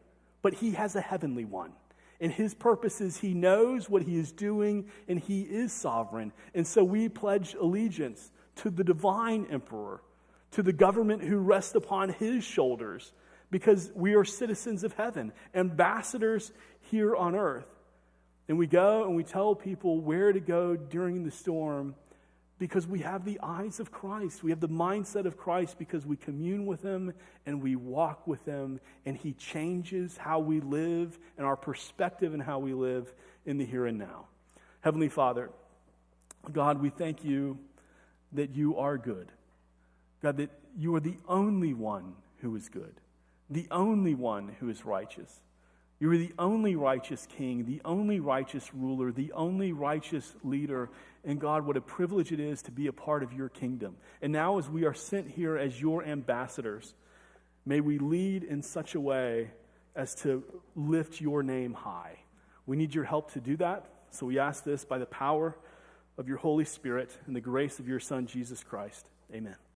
but 0.43 0.55
He 0.55 0.73
has 0.73 0.97
a 0.97 1.01
heavenly 1.01 1.45
one. 1.45 1.73
And 2.21 2.33
his 2.33 2.55
purpose 2.55 3.01
is 3.01 3.19
he 3.19 3.35
knows 3.35 3.91
what 3.91 4.03
he 4.03 4.17
is 4.17 4.33
doing 4.33 4.87
and 5.09 5.19
he 5.19 5.43
is 5.43 5.73
sovereign. 5.73 6.33
And 6.55 6.67
so 6.67 6.85
we 6.85 7.09
pledge 7.09 7.55
allegiance 7.55 8.31
to 8.57 8.71
the 8.71 8.85
divine 8.85 9.47
emperor, 9.51 10.03
to 10.53 10.63
the 10.63 10.73
government 10.73 11.23
who 11.23 11.39
rests 11.39 11.75
upon 11.75 12.11
his 12.11 12.45
shoulders, 12.45 13.13
because 13.51 13.91
we 13.95 14.15
are 14.15 14.25
citizens 14.25 14.85
of 14.85 14.95
heaven, 14.95 15.33
ambassadors 15.55 16.53
here 16.83 17.15
on 17.15 17.35
earth. 17.35 17.67
And 18.49 18.59
we 18.59 18.67
go 18.67 19.05
and 19.05 19.17
we 19.17 19.25
tell 19.25 19.55
people 19.55 20.01
where 20.01 20.33
to 20.33 20.41
go 20.41 20.77
during 20.77 21.25
the 21.25 21.31
storm 21.31 21.95
because 22.65 22.87
we 22.87 23.01
have 23.01 23.27
the 23.27 23.39
eyes 23.43 23.79
of 23.79 23.93
Christ. 23.93 24.43
We 24.43 24.49
have 24.49 24.61
the 24.61 24.71
mindset 24.71 25.27
of 25.27 25.37
Christ 25.37 25.79
because 25.79 26.07
we 26.07 26.17
commune 26.17 26.65
with 26.65 26.81
Him 26.81 27.13
and 27.45 27.63
we 27.63 27.77
walk 27.77 28.27
with 28.27 28.43
Him, 28.47 28.81
and 29.05 29.19
He 29.19 29.35
changes 29.35 30.17
how 30.17 30.39
we 30.39 30.61
live 30.61 31.19
and 31.37 31.47
our 31.47 31.57
perspective 31.57 32.33
and 32.33 32.43
how 32.43 32.59
we 32.61 32.73
live 32.73 33.13
in 33.45 33.59
the 33.59 33.67
here 33.67 33.85
and 33.85 33.99
now. 33.99 34.29
Heavenly 34.81 35.11
Father, 35.11 35.51
God, 36.55 36.81
we 36.81 36.89
thank 36.89 37.23
you 37.23 37.59
that 38.33 38.55
you 38.57 38.79
are 38.79 38.97
good. 38.97 39.31
God, 40.23 40.39
that 40.39 40.51
you 40.75 40.95
are 40.95 41.01
the 41.01 41.19
only 41.29 41.75
one 41.75 42.15
who 42.39 42.57
is 42.57 42.71
good, 42.71 42.95
the 43.51 43.69
only 43.71 44.15
one 44.15 44.57
who 44.59 44.71
is 44.71 44.87
righteous. 44.87 45.43
You 46.01 46.11
are 46.13 46.17
the 46.17 46.33
only 46.39 46.77
righteous 46.77 47.27
king, 47.27 47.67
the 47.67 47.83
only 47.85 48.21
righteous 48.21 48.75
ruler, 48.75 49.13
the 49.13 49.33
only 49.33 49.73
righteous 49.73 50.35
leader. 50.43 50.89
And 51.25 51.41
God, 51.41 51.67
what 51.67 51.77
a 51.77 51.81
privilege 51.81 52.33
it 52.33 52.41
is 52.41 52.63
to 52.63 52.71
be 52.71 52.87
a 52.87 52.93
part 52.93 53.23
of 53.23 53.33
your 53.33 53.49
kingdom. 53.49 53.97
And 54.21 54.33
now, 54.33 54.59
as 54.59 54.69
we 54.69 54.85
are 54.85 54.95
sent 54.95 55.31
here 55.31 55.57
as 55.57 55.81
your 55.81 56.05
ambassadors, 56.05 56.95
may 57.65 57.81
we 57.81 57.99
lead 57.99 58.45
in 58.45 58.63
such 58.63 58.95
a 58.95 59.01
way 59.01 59.51
as 59.97 60.15
to 60.17 60.45
lift 60.77 61.21
your 61.21 61.43
name 61.43 61.73
high. 61.73 62.19
We 62.67 62.77
need 62.77 62.95
your 62.95 63.05
help 63.05 63.33
to 63.33 63.41
do 63.41 63.57
that. 63.57 63.87
So 64.11 64.27
we 64.27 64.39
ask 64.39 64.65
this 64.65 64.85
by 64.85 64.99
the 64.99 65.07
power 65.07 65.57
of 66.19 66.29
your 66.29 66.39
Holy 66.39 66.65
Spirit 66.65 67.17
and 67.27 67.35
the 67.35 67.41
grace 67.41 67.79
of 67.79 67.89
your 67.89 68.01
Son, 68.01 68.27
Jesus 68.27 68.63
Christ. 68.63 69.09
Amen. 69.33 69.65